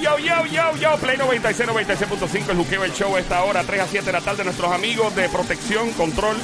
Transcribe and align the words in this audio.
yo, 0.00 0.18
yo, 0.18 0.46
yo, 0.46 0.76
yo. 0.76 0.96
Play 0.96 1.16
96, 1.16 1.68
96.5, 1.68 2.50
el 2.50 2.56
juqueo, 2.56 2.84
el 2.84 2.92
show 2.92 3.16
esta 3.16 3.42
hora, 3.44 3.62
3 3.64 3.80
a 3.80 3.86
7 3.86 4.06
de 4.06 4.12
la 4.12 4.20
tarde. 4.20 4.44
Nuestros 4.44 4.72
amigos 4.72 5.14
de 5.14 5.28
protección, 5.28 5.92
control 5.92 6.36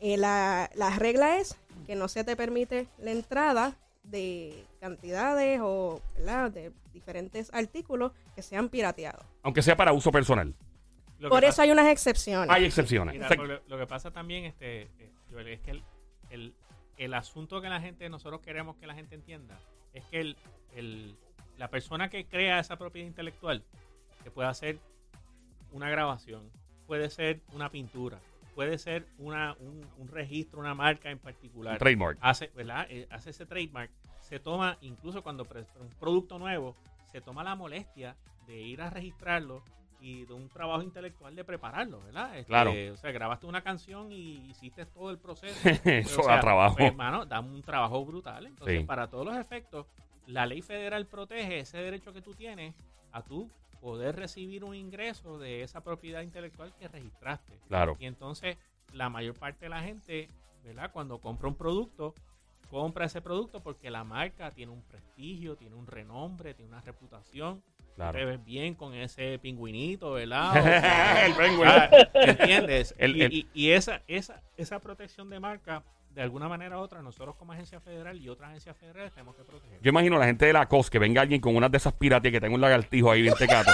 eh, 0.00 0.16
la, 0.16 0.70
la 0.74 0.90
regla 0.98 1.38
es 1.38 1.56
que 1.86 1.94
no 1.94 2.08
se 2.08 2.24
te 2.24 2.36
permite 2.36 2.86
la 2.98 3.10
entrada 3.12 3.76
de 4.02 4.64
cantidades 4.80 5.60
o 5.62 6.00
¿verdad? 6.16 6.50
de 6.50 6.72
diferentes 6.92 7.52
artículos 7.52 8.12
que 8.34 8.42
sean 8.42 8.68
pirateados. 8.68 9.24
Aunque 9.42 9.62
sea 9.62 9.76
para 9.76 9.92
uso 9.92 10.10
personal. 10.10 10.54
Por 11.20 11.30
pasa- 11.30 11.46
eso 11.48 11.62
hay 11.62 11.70
unas 11.70 11.88
excepciones. 11.88 12.48
Hay 12.50 12.64
excepciones. 12.64 13.14
mira, 13.14 13.26
O 13.26 13.28
sea, 13.28 13.36
lo, 13.42 13.60
lo 13.66 13.78
que 13.78 13.86
pasa 13.86 14.10
también, 14.10 14.46
este, 14.46 14.88
Joel, 15.30 15.48
es 15.48 15.60
que 15.60 15.72
el, 15.72 15.82
el, 16.30 16.54
el 16.96 17.14
asunto 17.14 17.60
que 17.60 17.68
la 17.68 17.80
gente, 17.80 18.08
nosotros 18.08 18.40
queremos 18.40 18.76
que 18.76 18.86
la 18.86 18.94
gente 18.94 19.14
entienda, 19.14 19.58
es 19.92 20.04
que 20.06 20.20
el, 20.20 20.36
el- 20.74 21.14
la 21.58 21.68
persona 21.68 22.08
que 22.08 22.24
crea 22.24 22.58
esa 22.58 22.76
propiedad 22.76 23.06
intelectual, 23.06 23.62
que 24.24 24.30
puede 24.30 24.48
hacer 24.48 24.78
una 25.72 25.90
grabación, 25.90 26.50
puede 26.90 27.08
ser 27.08 27.40
una 27.52 27.70
pintura, 27.70 28.18
puede 28.56 28.76
ser 28.76 29.06
una, 29.18 29.54
un, 29.60 29.86
un 29.98 30.08
registro, 30.08 30.58
una 30.58 30.74
marca 30.74 31.08
en 31.08 31.20
particular. 31.20 31.74
un 31.74 31.78
trademark. 31.78 32.18
hace, 32.20 32.50
¿verdad? 32.56 32.84
Eh, 32.90 33.06
hace 33.10 33.30
ese 33.30 33.46
trademark, 33.46 33.92
se 34.20 34.40
toma, 34.40 34.76
incluso 34.80 35.22
cuando 35.22 35.44
un 35.44 35.88
producto 36.00 36.36
nuevo, 36.40 36.74
se 37.12 37.20
toma 37.20 37.44
la 37.44 37.54
molestia 37.54 38.16
de 38.48 38.60
ir 38.60 38.82
a 38.82 38.90
registrarlo 38.90 39.62
y 40.00 40.24
de 40.24 40.32
un 40.34 40.48
trabajo 40.48 40.82
intelectual 40.82 41.36
de 41.36 41.44
prepararlo, 41.44 42.00
¿verdad? 42.00 42.30
Este, 42.36 42.46
Claro. 42.48 42.72
O 42.92 42.96
sea, 42.96 43.12
grabaste 43.12 43.46
una 43.46 43.62
canción 43.62 44.10
y 44.10 44.48
hiciste 44.50 44.84
todo 44.86 45.10
el 45.12 45.18
proceso. 45.18 45.54
Eso 45.84 46.22
O 46.22 46.26
da 46.26 46.40
trabajo. 46.40 46.74
pues, 46.76 46.88
hermano, 46.90 47.24
da 47.24 47.38
un 47.38 47.62
trabajo 47.62 48.04
brutal. 48.04 48.46
Entonces, 48.46 48.80
Sí. 48.80 48.84
para 48.84 49.08
todos 49.08 49.26
los 49.26 49.36
efectos, 49.36 49.86
la 50.26 50.44
ley 50.44 50.60
federal 50.60 51.06
protege 51.06 51.60
ese 51.60 51.78
derecho 51.78 52.12
que 52.12 52.20
tú 52.20 52.34
tienes 52.34 52.74
a 53.12 53.22
tú 53.22 53.48
poder 53.80 54.16
recibir 54.16 54.64
un 54.64 54.74
ingreso 54.74 55.38
de 55.38 55.62
esa 55.62 55.82
propiedad 55.82 56.22
intelectual 56.22 56.72
que 56.78 56.88
registraste. 56.88 57.58
Claro. 57.68 57.96
Y 57.98 58.06
entonces, 58.06 58.56
la 58.92 59.08
mayor 59.08 59.34
parte 59.34 59.64
de 59.66 59.68
la 59.70 59.82
gente, 59.82 60.28
¿verdad? 60.64 60.90
Cuando 60.92 61.18
compra 61.18 61.48
un 61.48 61.54
producto, 61.56 62.14
compra 62.70 63.06
ese 63.06 63.20
producto 63.20 63.60
porque 63.60 63.90
la 63.90 64.04
marca 64.04 64.50
tiene 64.52 64.72
un 64.72 64.82
prestigio, 64.82 65.56
tiene 65.56 65.74
un 65.74 65.86
renombre, 65.86 66.54
tiene 66.54 66.70
una 66.72 66.80
reputación. 66.80 67.62
Claro. 67.96 68.18
Te 68.18 68.24
ves 68.24 68.44
bien 68.44 68.74
con 68.74 68.94
ese 68.94 69.38
pingüinito, 69.40 70.12
¿verdad? 70.12 70.50
O 70.60 70.62
sea, 70.62 71.26
El 71.26 71.34
penguin. 71.34 71.66
ah, 71.68 71.90
¿Entiendes? 72.14 72.94
El- 72.98 73.16
y 73.16 73.22
el- 73.22 73.32
y- 73.32 73.48
y 73.52 73.70
esa, 73.72 74.02
esa, 74.06 74.42
esa 74.56 74.78
protección 74.78 75.28
de 75.28 75.40
marca, 75.40 75.82
de 76.10 76.22
alguna 76.22 76.48
manera 76.48 76.76
u 76.78 76.80
otra, 76.80 77.02
nosotros 77.02 77.36
como 77.36 77.52
agencia 77.52 77.80
federal 77.80 78.18
y 78.20 78.28
otras 78.28 78.50
agencias 78.50 78.76
federales 78.76 79.12
tenemos 79.12 79.36
que 79.36 79.44
proteger. 79.44 79.78
Yo 79.80 79.88
imagino 79.90 80.16
a 80.16 80.18
la 80.18 80.26
gente 80.26 80.44
de 80.46 80.52
la 80.52 80.66
COS 80.68 80.90
que 80.90 80.98
venga 80.98 81.22
alguien 81.22 81.40
con 81.40 81.54
unas 81.56 81.70
de 81.70 81.76
esas 81.78 81.92
piratas 81.92 82.30
que 82.32 82.40
tenga 82.40 82.54
un 82.54 82.60
lagartijo 82.60 83.10
ahí 83.10 83.22
bien 83.22 83.34
tecato. 83.38 83.70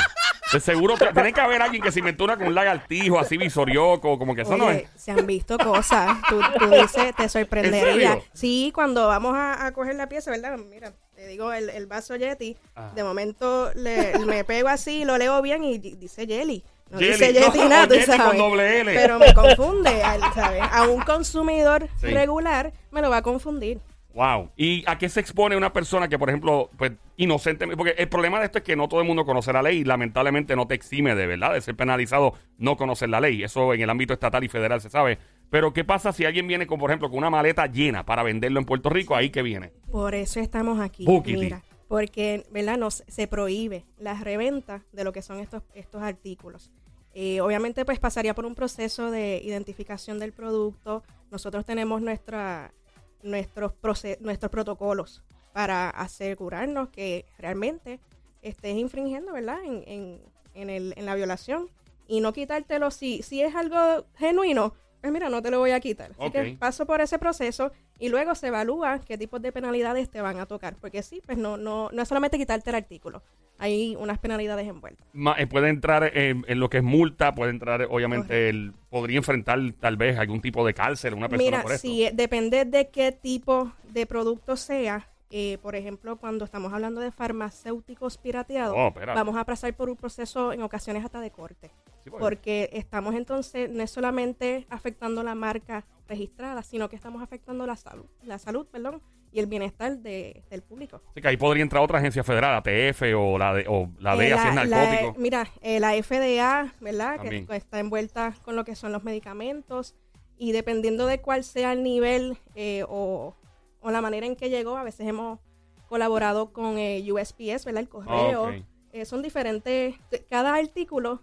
De 0.53 0.61
seguro 0.61 0.95
tiene 0.97 1.33
que 1.33 1.41
haber 1.41 1.61
alguien 1.61 1.83
que 1.83 1.91
se 1.91 1.99
inventó 1.99 2.23
una 2.25 2.37
con 2.37 2.47
un 2.47 2.55
lagartijo 2.55 3.19
así 3.19 3.37
visorioco, 3.37 4.17
como 4.19 4.35
que 4.35 4.43
eso 4.43 4.57
no 4.57 4.71
es. 4.71 4.89
se 4.95 5.11
han 5.11 5.27
visto 5.27 5.59
cosas. 5.59 6.19
Tú, 6.29 6.41
tú 6.59 6.69
dices, 6.71 7.17
te 7.17 7.29
sorprendería. 7.29 8.19
Sí, 8.33 8.71
cuando 8.75 9.09
vamos 9.09 9.35
a, 9.35 9.67
a 9.67 9.73
coger 9.73 9.97
la 9.97 10.09
pieza, 10.09 10.31
¿verdad? 10.31 10.57
Mira, 10.57 10.93
te 11.17 11.27
digo 11.27 11.53
el, 11.53 11.69
el 11.71 11.87
vaso 11.87 12.15
Yeti. 12.15 12.57
Ah. 12.77 12.93
De 12.95 13.03
momento 13.03 13.73
le, 13.75 14.17
me 14.25 14.45
pego 14.45 14.69
así, 14.69 15.05
lo 15.05 15.19
leo 15.19 15.43
bien 15.43 15.65
y 15.65 15.79
di- 15.79 15.97
dice 15.97 16.27
Jelly. 16.27 16.63
No 16.91 16.99
Jelly. 16.99 17.11
dice 17.13 17.33
Yeti 17.33 17.59
No, 17.69 17.89
tú 17.89 17.95
Yeti 17.95 18.07
con 18.07 18.17
sabes. 18.17 18.39
doble 18.39 18.81
L. 18.81 18.95
Pero 18.95 19.19
me 19.19 19.35
confunde, 19.35 19.91
¿sabes? 20.35 20.63
A 20.71 20.87
un 20.89 21.03
consumidor 21.03 21.89
Sí. 22.01 22.07
regular 22.09 22.73
me 22.91 23.03
lo 23.03 23.11
va 23.11 23.19
a 23.19 23.23
confundir. 23.23 23.81
Wow. 24.15 24.51
¿Y 24.57 24.83
a 24.87 24.97
qué 24.97 25.11
se 25.11 25.21
expone 25.21 25.57
una 25.59 25.75
persona 25.75 26.09
que, 26.09 26.19
por 26.19 26.31
ejemplo, 26.31 26.71
pues 26.79 26.93
inocente? 27.19 27.67
Porque 27.77 27.95
el 27.99 28.09
problema 28.09 28.39
de 28.39 28.47
esto 28.47 28.59
es 28.59 28.65
que 28.65 28.75
no 28.75 28.89
todo 28.89 29.01
el 29.03 29.07
mundo 29.07 29.27
conoce 29.27 29.53
la 29.53 29.61
ley 29.63 29.79
y 29.81 29.85
lamentablemente 29.85 30.57
no 30.57 30.67
te 30.67 30.75
exime 30.75 31.15
de 31.15 31.27
verdad 31.27 31.53
de 31.53 31.61
ser 31.61 31.77
penalizado 31.77 32.33
no 32.57 32.79
conocer 32.79 33.11
la 33.11 33.21
ley. 33.21 33.43
Eso 33.43 33.75
en 33.75 33.83
el 33.83 33.91
ámbito 33.91 34.15
estatal 34.15 34.43
y 34.43 34.49
federal 34.49 34.81
se 34.81 34.89
sabe. 34.89 35.19
Pero 35.51 35.75
¿qué 35.75 35.85
pasa 35.85 36.13
si 36.13 36.25
alguien 36.25 36.47
viene 36.49 36.67
con, 36.67 36.79
por 36.79 36.91
ejemplo, 36.91 37.11
con 37.11 37.19
una 37.19 37.29
maleta 37.29 37.67
llena 37.67 38.07
para 38.07 38.23
venderlo 38.23 38.59
en 38.59 38.65
Puerto 38.65 38.89
Rico? 38.89 39.15
Ahí 39.15 39.29
que 39.29 39.43
viene. 39.43 39.73
Por 39.93 40.15
eso 40.15 40.41
estamos 40.41 40.81
aquí. 40.81 41.05
Mira, 41.27 41.63
porque 41.89 42.47
¿verdad? 42.51 42.79
Nos, 42.79 43.05
se 43.07 43.27
prohíbe 43.27 43.85
la 43.99 44.15
reventa 44.15 44.85
de 44.93 45.05
lo 45.05 45.13
que 45.13 45.23
son 45.23 45.41
estos, 45.41 45.63
estos 45.75 46.03
artículos. 46.03 46.71
Eh, 47.15 47.41
obviamente, 47.41 47.85
pues 47.85 47.99
pasaría 47.99 48.35
por 48.35 48.45
un 48.45 48.55
proceso 48.55 49.11
de 49.11 49.41
identificación 49.43 50.19
del 50.19 50.33
producto. 50.33 51.03
Nosotros 51.31 51.65
tenemos 51.65 52.03
nuestra, 52.03 52.75
nuestros, 53.23 53.73
nuestros 54.21 54.51
protocolos 54.51 55.23
para 55.53 55.89
asegurarnos 55.89 56.91
que 56.91 57.25
realmente 57.39 58.01
estés 58.43 58.77
infringiendo, 58.77 59.33
¿verdad? 59.33 59.65
En, 59.65 59.83
en, 59.87 60.21
en, 60.55 60.71
el, 60.71 60.95
en 60.97 61.07
la 61.07 61.15
violación 61.15 61.71
y 62.07 62.21
no 62.21 62.33
quitártelo 62.33 62.91
si, 62.91 63.23
si 63.23 63.43
es 63.43 63.55
algo 63.55 64.07
genuino. 64.17 64.75
Pues 65.07 65.13
mira, 65.13 65.29
no 65.29 65.41
te 65.41 65.53
lo 65.53 65.61
voy 65.61 65.71
a 65.71 65.79
quitar. 65.79 66.11
Así 66.19 66.33
que 66.33 66.57
paso 66.59 66.85
por 66.85 67.01
ese 67.01 67.17
proceso 67.17 67.71
y 68.01 68.09
luego 68.09 68.35
se 68.35 68.49
evalúa 68.49 68.99
qué 69.07 69.17
tipos 69.17 69.41
de 69.41 69.53
penalidades 69.53 70.11
te 70.11 70.21
van 70.21 70.41
a 70.41 70.47
tocar. 70.47 70.75
Porque 70.81 71.01
sí, 71.05 71.23
pues 71.25 71.39
no, 71.39 71.57
no, 71.57 71.91
no 71.93 72.03
es 72.03 72.09
solamente 72.09 72.37
quitarte 72.39 72.71
el 72.71 72.77
artículo. 72.77 73.23
Hay 73.59 73.95
unas 74.01 74.19
penalidades 74.19 74.67
envueltas. 74.67 75.07
Ma- 75.13 75.37
eh, 75.39 75.47
puede 75.47 75.69
entrar 75.69 76.11
en, 76.19 76.45
en 76.49 76.59
lo 76.59 76.69
que 76.69 76.79
es 76.79 76.83
multa, 76.83 77.37
puede 77.37 77.53
entrar, 77.53 77.87
obviamente, 77.89 78.49
el, 78.49 78.73
podría 78.91 79.19
enfrentar 79.19 79.61
tal 79.79 79.97
vez 79.97 80.19
algún 80.19 80.41
tipo 80.41 80.67
de 80.67 80.75
cárcel 80.75 81.15
una 81.15 81.29
persona 81.29 81.51
Mira, 81.51 81.63
por 81.63 81.71
esto. 81.71 81.87
si 81.87 82.05
eh, 82.07 82.11
depende 82.13 82.65
de 82.65 82.89
qué 82.89 83.13
tipo 83.13 83.71
de 83.93 84.07
producto 84.07 84.57
sea, 84.57 85.09
eh, 85.31 85.59
por 85.63 85.77
ejemplo, 85.77 86.17
cuando 86.17 86.45
estamos 86.45 86.73
hablando 86.73 87.01
de 87.01 87.13
farmacéuticos 87.13 88.19
pirateados, 88.19 88.75
Oh, 88.77 88.93
vamos 89.15 89.37
a 89.37 89.45
pasar 89.45 89.73
por 89.75 89.89
un 89.89 89.95
proceso 89.97 90.53
en 90.53 90.63
ocasiones 90.63 91.05
hasta 91.05 91.21
de 91.21 91.31
corte. 91.31 91.71
Sí, 92.07 92.11
porque- 92.11 92.25
Porque 92.25 92.71
estamos 92.73 93.17
entonces 93.17 93.69
no 93.69 93.83
es 93.83 93.91
solamente 93.91 94.65
afectando 94.71 95.25
la 95.25 95.35
marca 95.35 95.85
registrada, 96.07 96.63
sino 96.63 96.89
que 96.89 96.95
estamos 96.95 97.21
afectando 97.21 97.67
la 97.67 97.75
salud, 97.75 98.05
la 98.23 98.39
salud, 98.39 98.65
perdón, 98.69 99.03
y 99.33 99.41
el 99.41 99.47
bienestar 99.47 99.99
de- 99.99 100.45
del 100.49 100.63
público. 100.63 101.03
Así 101.11 101.21
que 101.21 101.27
ahí 101.27 101.37
podría 101.37 101.65
entrar 101.65 101.83
otra 101.83 101.99
agencia 101.99 102.23
federal, 102.23 102.55
ATF 102.55 103.13
o 103.17 103.37
la, 103.39 103.55
de, 103.55 103.65
o 103.69 103.91
la 103.99 104.15
Eh, 104.15 104.19
DEA 104.19 104.39
si 104.41 104.49
es 104.49 104.55
narcótico. 104.55 105.15
mira, 105.19 105.49
eh, 105.63 105.81
la 105.81 105.97
FDA, 105.97 106.73
¿verdad? 106.81 107.17
También. 107.17 107.45
Que 107.45 107.57
está 107.57 107.81
envuelta 107.81 108.35
con 108.45 108.55
lo 108.55 108.65
que 108.65 108.77
son 108.77 108.93
los 108.93 109.03
medicamentos 109.03 109.97
y 110.39 110.53
dependiendo 110.53 111.07
de 111.07 111.21
cuál 111.21 111.43
sea 111.43 111.73
el 111.73 111.83
nivel 111.83 112.39
eh, 112.55 112.85
o, 112.89 113.35
o 113.81 113.91
la 113.91 114.01
manera 114.01 114.27
en 114.27 114.37
que 114.37 114.49
llegó. 114.49 114.77
A 114.77 114.85
veces 114.85 115.09
hemos 115.09 115.41
colaborado 115.89 116.53
con 116.53 116.79
eh, 116.79 117.05
USPS, 117.13 117.65
¿verdad? 117.65 117.81
El 117.83 117.89
correo. 117.89 118.45
Ok. 118.45 118.55
Eh, 118.93 119.05
son 119.05 119.23
diferentes, 119.23 119.97
cada 120.31 120.55
artículo 120.55 121.21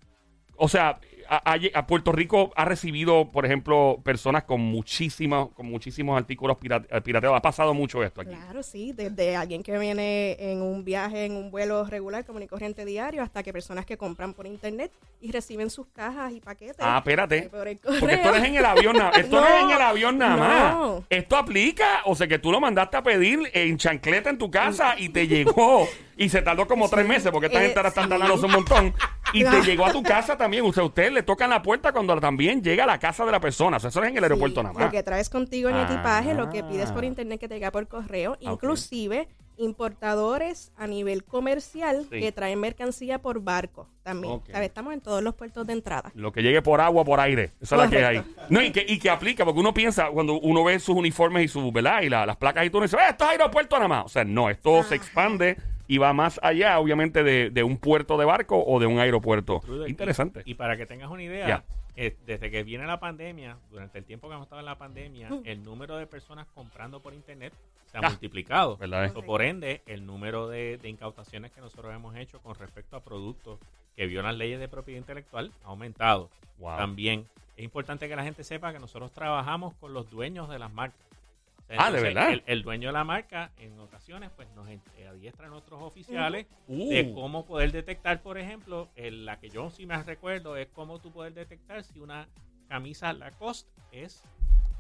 o 0.56 0.68
sea, 0.68 0.98
a, 1.28 1.86
Puerto 1.86 2.12
Rico 2.12 2.52
ha 2.56 2.64
recibido, 2.64 3.30
por 3.30 3.44
ejemplo, 3.46 4.00
personas 4.04 4.44
con 4.44 4.60
muchísimos, 4.60 5.50
con 5.52 5.66
muchísimos 5.66 6.16
artículos 6.18 6.56
pira- 6.58 6.84
eh, 6.90 7.00
pirateados. 7.00 7.36
Ha 7.38 7.42
pasado 7.42 7.74
mucho 7.74 8.02
esto 8.02 8.20
aquí. 8.20 8.30
Claro, 8.30 8.62
sí, 8.62 8.92
desde 8.92 9.36
alguien 9.36 9.62
que 9.62 9.78
viene 9.78 10.36
en 10.38 10.62
un 10.62 10.84
viaje, 10.84 11.24
en 11.26 11.36
un 11.36 11.50
vuelo 11.50 11.84
regular, 11.84 12.24
común 12.24 12.42
y 12.42 12.46
corriente 12.46 12.84
diario, 12.84 13.22
hasta 13.22 13.42
que 13.42 13.52
personas 13.52 13.86
que 13.86 13.96
compran 13.96 14.34
por 14.34 14.46
internet 14.46 14.90
y 15.20 15.32
reciben 15.32 15.70
sus 15.70 15.86
cajas 15.88 16.32
y 16.32 16.40
paquetes. 16.40 16.76
Ah, 16.80 16.98
espérate. 16.98 17.42
por 17.50 17.66
Porque 18.00 18.14
esto 18.14 18.30
no 18.30 18.36
es 18.36 18.44
en 18.44 18.54
el 18.56 18.64
avión 18.64 18.96
nada 18.96 19.10
Esto 19.18 19.40
no, 19.40 19.46
es 19.46 19.62
en 19.64 19.70
el 19.70 19.80
avión 19.82 20.18
nada 20.18 20.72
no. 20.72 20.94
más. 20.96 21.02
Esto 21.10 21.36
aplica, 21.36 22.00
o 22.04 22.14
sea, 22.14 22.26
que 22.26 22.38
tú 22.38 22.52
lo 22.52 22.60
mandaste 22.60 22.96
a 22.96 23.02
pedir 23.02 23.40
en 23.52 23.76
chancleta 23.78 24.30
en 24.30 24.38
tu 24.38 24.50
casa 24.50 24.94
y 24.98 25.08
te 25.08 25.26
llegó. 25.26 25.86
Y 26.16 26.28
se 26.28 26.42
tardó 26.42 26.66
como 26.66 26.88
tres 26.88 27.06
meses, 27.06 27.30
porque 27.32 27.46
esta 27.46 27.58
Eh, 27.60 27.64
gente 27.66 27.78
ahora 27.78 27.88
está 27.88 28.02
sí. 28.04 28.08
tardándose 28.08 28.46
un 28.46 28.52
montón. 28.52 28.94
Y 29.32 29.42
te 29.44 29.62
llegó 29.62 29.86
a 29.86 29.92
tu 29.92 30.02
casa 30.02 30.36
también. 30.36 30.64
O 30.64 30.72
sea, 30.72 30.84
usted 30.84 31.10
le 31.12 31.22
tocan 31.22 31.50
la 31.50 31.62
puerta 31.62 31.92
cuando 31.92 32.18
también 32.20 32.62
llega 32.62 32.84
a 32.84 32.86
la 32.86 32.98
casa 32.98 33.24
de 33.24 33.32
la 33.32 33.40
persona. 33.40 33.76
O 33.78 33.80
sea, 33.80 33.88
eso 33.90 34.02
es 34.02 34.10
en 34.10 34.16
el 34.16 34.22
aeropuerto 34.24 34.60
Sí, 34.60 34.64
nada 34.64 34.74
más. 34.74 34.84
Lo 34.84 34.90
que 34.90 35.02
traes 35.02 35.28
contigo 35.28 35.68
en 35.68 35.76
Ah. 35.76 35.84
equipaje, 35.90 36.34
lo 36.34 36.50
que 36.50 36.62
pides 36.64 36.92
por 36.92 37.04
internet 37.04 37.40
que 37.40 37.48
te 37.48 37.54
llega 37.54 37.70
por 37.72 37.86
correo, 37.88 38.36
inclusive 38.40 39.28
importadores 39.56 40.72
a 40.76 40.86
nivel 40.86 41.24
comercial 41.24 42.06
Sí. 42.10 42.18
que 42.20 42.32
traen 42.32 42.58
mercancía 42.60 43.20
por 43.20 43.40
barco 43.40 43.88
también. 44.02 44.34
Ok. 44.34 44.46
¿Sabes? 44.50 44.68
Estamos 44.68 44.94
en 44.94 45.00
todos 45.00 45.22
los 45.22 45.34
puertos 45.34 45.66
de 45.66 45.72
entrada. 45.74 46.10
Lo 46.14 46.32
que 46.32 46.42
llegue 46.42 46.60
por 46.62 46.80
agua, 46.80 47.04
por 47.04 47.20
aire. 47.20 47.52
Esa 47.60 47.76
es 47.76 47.82
la 47.82 47.88
que 47.90 48.04
hay. 48.04 48.16
Correcto. 48.18 48.42
No, 48.48 48.62
y 48.62 48.72
que, 48.72 48.84
y 48.88 48.98
que 48.98 49.10
aplica, 49.10 49.44
porque 49.44 49.60
uno 49.60 49.72
piensa, 49.74 50.08
cuando 50.08 50.40
uno 50.40 50.64
ve 50.64 50.78
sus 50.80 50.96
uniformes 50.96 51.44
y 51.44 51.48
sus, 51.48 51.72
¿verdad? 51.72 52.02
Y 52.02 52.08
la- 52.08 52.26
las 52.26 52.36
placas 52.36 52.64
y 52.66 52.70
tú 52.70 52.78
uno 52.78 52.86
dice, 52.86 52.96
"Eh, 52.96 53.10
esto 53.10 53.24
es 53.24 53.30
aeropuerto 53.30 53.76
nada 53.76 53.88
más. 53.88 54.04
O 54.06 54.08
sea, 54.08 54.24
no, 54.24 54.50
esto 54.50 54.82
se 54.82 54.94
expande 54.96 55.56
y 55.86 55.98
va 55.98 56.12
más 56.12 56.40
allá, 56.42 56.78
obviamente, 56.78 57.22
de, 57.22 57.50
de 57.50 57.62
un 57.62 57.76
puerto 57.76 58.16
de 58.16 58.24
barco 58.24 58.62
o 58.64 58.80
de 58.80 58.86
un 58.86 58.98
aeropuerto. 58.98 59.60
Interesante. 59.86 60.42
Y, 60.44 60.54
para 60.54 60.76
que 60.76 60.86
tengas 60.86 61.10
una 61.10 61.22
idea, 61.22 61.64
eh, 61.96 62.16
desde 62.26 62.50
que 62.50 62.62
viene 62.62 62.86
la 62.86 62.98
pandemia, 63.00 63.56
durante 63.70 63.98
el 63.98 64.04
tiempo 64.04 64.28
que 64.28 64.34
hemos 64.34 64.46
estado 64.46 64.60
en 64.60 64.66
la 64.66 64.76
pandemia, 64.78 65.28
Mm. 65.30 65.42
el 65.44 65.62
número 65.64 65.96
de 65.96 66.06
personas 66.06 66.46
comprando 66.54 67.00
por 67.00 67.12
internet 67.14 67.52
se 67.90 67.98
ha 67.98 68.00
Ah, 68.02 68.08
multiplicado. 68.10 68.76
¿verdad, 68.76 69.04
eh? 69.04 69.10
So, 69.10 69.22
por 69.22 69.42
ende, 69.42 69.82
el 69.86 70.04
número 70.06 70.48
de, 70.48 70.78
de 70.78 70.88
incautaciones 70.88 71.52
que 71.52 71.60
nosotros 71.60 71.94
hemos 71.94 72.16
hecho 72.16 72.40
con 72.40 72.54
respecto 72.56 72.96
a 72.96 73.00
productos 73.00 73.58
que 73.94 74.06
violan 74.06 74.38
leyes 74.38 74.58
de 74.58 74.66
propiedad 74.68 74.98
intelectual 74.98 75.52
ha 75.64 75.68
aumentado. 75.68 76.28
Wow. 76.58 76.76
También 76.76 77.26
es 77.56 77.62
importante 77.64 78.08
que 78.08 78.16
la 78.16 78.24
gente 78.24 78.42
sepa 78.42 78.72
que 78.72 78.80
nosotros 78.80 79.12
trabajamos 79.12 79.74
con 79.74 79.92
los 79.94 80.10
dueños 80.10 80.48
de 80.48 80.58
las 80.58 80.72
marcas. 80.72 80.98
Ah, 81.76 81.90
¿de 81.90 82.00
verdad? 82.00 82.30
El, 82.30 82.42
el 82.46 82.62
dueño 82.62 82.88
de 82.88 82.92
la 82.92 83.04
marca, 83.04 83.50
en 83.58 83.78
ocasiones, 83.80 84.30
pues 84.36 84.48
nos 84.54 84.68
en- 84.68 84.82
eh, 84.98 85.06
adiestra 85.08 85.46
a 85.46 85.50
nuestros 85.50 85.82
oficiales 85.82 86.46
Uh. 86.68 86.90
de 86.90 87.12
cómo 87.14 87.46
poder 87.46 87.72
detectar, 87.72 88.20
por 88.22 88.38
ejemplo, 88.38 88.90
el- 88.96 89.24
la 89.24 89.38
que 89.40 89.48
yo 89.50 89.70
sí 89.70 89.86
me 89.86 90.00
recuerdo 90.02 90.56
es 90.56 90.68
cómo 90.68 90.98
tú 91.00 91.10
poder 91.10 91.32
detectar 91.34 91.82
si 91.82 92.00
una 92.00 92.28
camisa 92.68 93.12
Lacoste 93.12 93.70
es 93.92 94.22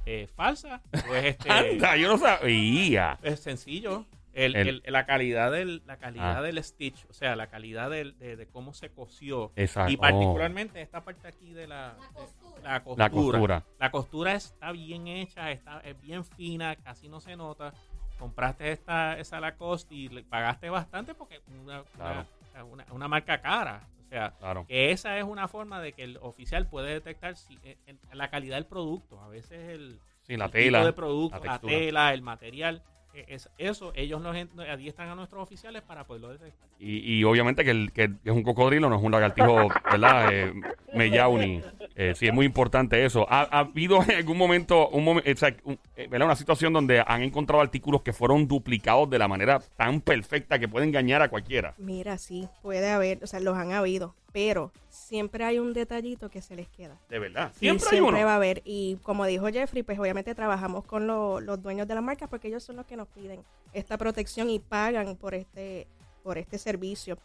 eh, 0.06 0.26
falsa 0.36 0.82
o 1.08 1.14
es 1.14 1.24
este 1.38 1.50
Anda, 1.50 1.96
yo 1.96 2.08
no 2.08 2.18
sabía. 2.18 3.18
es 3.22 3.40
sencillo. 3.40 4.04
El- 4.34 4.56
El- 4.56 4.68
el- 4.68 4.92
la 4.92 5.06
calidad 5.06 5.52
del 5.52 5.82
la 5.86 5.96
calidad 5.96 6.38
Ah. 6.38 6.42
del 6.42 6.62
stitch, 6.62 7.06
o 7.08 7.12
sea, 7.12 7.36
la 7.36 7.46
calidad 7.48 7.88
del- 7.90 8.18
de, 8.18 8.36
de 8.36 8.46
cómo 8.48 8.74
se 8.74 8.90
cosió 8.90 9.52
Exacto. 9.56 9.92
y 9.92 9.96
particularmente 9.96 10.82
esta 10.82 11.04
parte 11.04 11.28
aquí 11.28 11.52
de 11.52 11.66
la, 11.68 11.94
de- 11.94 12.62
la 12.62 12.82
costura. 12.82 13.04
La 13.04 13.10
costura. 13.10 13.64
La 13.78 13.90
costura 13.90 14.32
está 14.34 14.72
bien 14.72 15.06
hecha, 15.06 15.50
está 15.52 15.80
es 15.80 16.00
bien 16.00 16.24
fina, 16.24 16.74
casi 16.76 17.08
no 17.08 17.20
se 17.20 17.36
nota. 17.36 17.72
Compraste 18.18 18.70
esta 18.72 19.18
esa 19.18 19.40
Lacoste 19.40 19.94
y 19.94 20.08
le 20.08 20.22
pagaste 20.24 20.68
bastante 20.70 21.14
porque 21.14 21.40
una, 21.62 21.82
Claro. 21.96 22.26
una, 22.54 22.64
una- 22.64 22.86
una 22.92 23.08
marca 23.08 23.40
cara. 23.40 23.88
O 24.04 24.08
sea, 24.08 24.30
Claro. 24.38 24.64
que 24.68 24.92
esa 24.92 25.18
es 25.18 25.24
una 25.24 25.48
forma 25.48 25.80
de 25.80 25.92
que 25.92 26.04
el 26.04 26.18
oficial 26.22 26.68
puede 26.68 26.92
detectar 26.92 27.36
si, 27.36 27.58
en- 27.62 27.98
en 28.10 28.18
la 28.18 28.30
calidad 28.30 28.56
del 28.56 28.66
producto. 28.66 29.20
A 29.20 29.28
veces 29.28 29.70
el, 29.70 29.98
Sí, 30.22 30.36
la 30.36 30.44
el 30.46 30.50
tela. 30.52 30.78
tipo 30.78 30.86
de 30.86 30.92
producto, 30.92 31.44
la 31.44 31.58
tela, 31.58 32.14
el 32.14 32.22
material. 32.22 32.82
Eh, 33.14 33.26
es, 33.28 33.48
eso 33.58 33.92
ellos 33.94 34.20
nos 34.20 34.36
adiestran 34.68 35.08
a 35.08 35.14
nuestros 35.14 35.42
oficiales 35.42 35.82
para 35.82 36.04
poderlo 36.04 36.30
detectar. 36.30 36.68
Y, 36.80 37.18
y 37.18 37.24
obviamente 37.24 37.64
que, 37.64 37.70
el, 37.70 37.92
que 37.92 38.10
es 38.24 38.32
un 38.32 38.42
cocodrilo, 38.42 38.88
no 38.88 38.96
es 38.96 39.02
un 39.02 39.12
lagartijo, 39.12 39.68
¿verdad? 39.90 40.28
Eh, 40.32 40.52
Meyauni. 40.94 41.62
Eh, 41.96 42.14
sí, 42.16 42.26
es 42.26 42.34
muy 42.34 42.44
importante 42.44 43.04
eso. 43.04 43.24
¿Ha, 43.30 43.42
ha 43.42 43.58
habido 43.60 44.02
en 44.02 44.10
algún 44.16 44.36
momento 44.36 44.88
un 44.88 45.04
momen- 45.04 45.32
o 45.32 45.36
sea, 45.36 45.54
un- 45.64 45.78
eh, 45.96 46.08
una 46.12 46.34
situación 46.34 46.72
donde 46.72 47.02
han 47.06 47.22
encontrado 47.22 47.62
artículos 47.62 48.02
que 48.02 48.12
fueron 48.12 48.48
duplicados 48.48 49.08
de 49.10 49.18
la 49.18 49.28
manera 49.28 49.60
tan 49.76 50.00
perfecta 50.00 50.58
que 50.58 50.66
puede 50.66 50.86
engañar 50.86 51.22
a 51.22 51.28
cualquiera? 51.28 51.74
Mira, 51.78 52.18
sí, 52.18 52.48
puede 52.62 52.90
haber, 52.90 53.22
o 53.22 53.28
sea, 53.28 53.38
los 53.38 53.56
han 53.56 53.70
habido, 53.72 54.16
pero 54.32 54.72
siempre 54.88 55.44
hay 55.44 55.60
un 55.60 55.72
detallito 55.72 56.30
que 56.30 56.42
se 56.42 56.56
les 56.56 56.66
queda. 56.68 56.96
De 57.08 57.20
verdad. 57.20 57.52
Sí, 57.52 57.60
Siempre 57.60 57.86
hay 57.86 57.98
siempre 57.98 58.18
uno. 58.18 58.26
va 58.26 58.32
a 58.32 58.36
haber. 58.36 58.60
Y 58.64 58.96
como 59.04 59.24
dijo 59.26 59.46
Jeffrey, 59.46 59.84
pues 59.84 59.96
obviamente 59.98 60.34
trabajamos 60.34 60.84
con 60.84 61.06
lo- 61.06 61.40
los 61.40 61.62
dueños 61.62 61.86
de 61.86 61.94
las 61.94 62.02
marcas 62.02 62.28
porque 62.28 62.48
ellos 62.48 62.64
son 62.64 62.74
los 62.74 62.86
que 62.86 62.96
nos 62.96 63.06
piden 63.06 63.40
esta 63.72 63.96
protección 63.98 64.50
y 64.50 64.58
pagan 64.58 65.14
por 65.14 65.34
este, 65.34 65.86
por 66.24 66.38
este 66.38 66.58
servicio. 66.58 67.18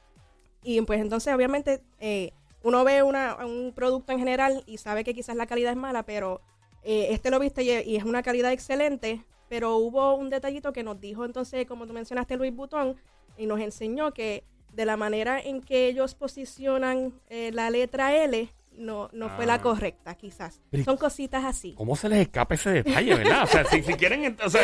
Y 0.61 0.79
pues 0.81 0.99
entonces 1.01 1.33
obviamente 1.33 1.81
eh, 1.99 2.33
uno 2.63 2.83
ve 2.83 3.03
una- 3.03 3.45
un 3.45 3.73
producto 3.73 4.11
en 4.11 4.19
general 4.19 4.63
y 4.65 4.77
sabe 4.77 5.03
que 5.03 5.13
quizás 5.13 5.35
la 5.35 5.47
calidad 5.47 5.71
es 5.71 5.77
mala, 5.77 6.03
pero 6.03 6.41
eh, 6.83 7.07
este 7.11 7.29
lo 7.31 7.39
viste 7.39 7.63
y, 7.63 7.95
es 7.95 8.03
una 8.03 8.23
calidad 8.23 8.51
excelente, 8.51 9.23
pero 9.49 9.77
hubo 9.77 10.15
un 10.15 10.29
detallito 10.29 10.73
que 10.73 10.83
nos 10.83 10.99
dijo 10.99 11.25
entonces, 11.25 11.65
como 11.65 11.87
tú 11.87 11.93
mencionaste, 11.93 12.37
Luis 12.37 12.55
Butón, 12.55 12.95
y 13.37 13.45
nos 13.45 13.59
enseñó 13.59 14.13
que 14.13 14.43
de 14.73 14.85
la 14.85 14.97
manera 14.97 15.39
en 15.39 15.61
que 15.61 15.87
ellos 15.87 16.13
posicionan 16.15 17.13
eh, 17.29 17.51
la 17.53 17.69
letra 17.69 18.15
L, 18.15 18.49
no, 18.77 19.09
no 19.11 19.27
fue 19.29 19.43
Ah. 19.43 19.47
la 19.47 19.61
correcta, 19.61 20.15
quizás. 20.15 20.61
Son 20.85 20.95
cositas 20.95 21.43
así. 21.43 21.73
¿Cómo 21.75 21.95
se 21.97 22.07
les 22.07 22.19
escapa 22.19 22.55
ese 22.55 22.69
detalle, 22.71 23.13
verdad? 23.15 23.43
O 23.43 23.47
sea, 23.47 23.65
si, 23.65 23.83
si 23.83 23.93
quieren, 23.95 24.37
o 24.43 24.49
sea, 24.49 24.61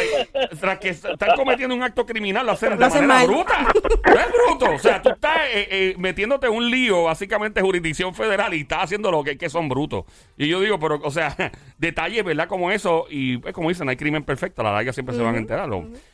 tras 0.60 0.80
que 0.80 0.90
están 0.90 1.36
cometiendo 1.36 1.76
un 1.76 1.84
acto 1.84 2.06
criminal, 2.06 2.46
lo 2.46 2.54
hacen 2.54 2.70
de 2.72 2.76
Lo 2.78 2.86
hacen 2.86 3.06
manera 3.08 3.28
mal. 3.28 3.36
bruta. 3.36 3.62
No 3.64 4.20
es 4.20 4.28
bruto. 4.32 4.72
O 4.74 4.80
sea, 4.80 5.02
tú 5.02 5.10
estás 5.10 5.38
eh, 5.54 5.68
eh, 5.70 5.96
metiéndote 5.98 6.48
en 6.48 6.54
un 6.54 6.70
lío, 6.72 7.04
básicamente 7.04 7.62
jurisdicción 7.62 8.16
federal, 8.16 8.54
y 8.54 8.62
estás 8.62 8.84
haciendo 8.84 9.12
lo 9.12 9.24
que, 9.24 9.38
que 9.38 9.50
son 9.50 9.68
brutos. 9.68 10.06
Y 10.38 10.48
yo 10.48 10.62
digo, 10.62 10.80
pero, 10.80 11.00
o 11.04 11.12
sea, 11.12 11.36
detalles, 11.78 12.24
¿verdad? 12.24 12.48
Como 12.48 12.72
eso, 12.72 13.08
y 13.10 13.38
pues, 13.40 13.54
como 13.54 13.68
dicen, 13.70 13.90
hay 13.90 13.98
crimen 13.98 14.24
perfecto, 14.24 14.62
a 14.62 14.66
la 14.66 14.72
larga 14.74 14.94
siempre 14.94 15.14
se 15.16 15.22
van 15.22 15.36
a 15.36 15.40
enterar. 15.40 15.70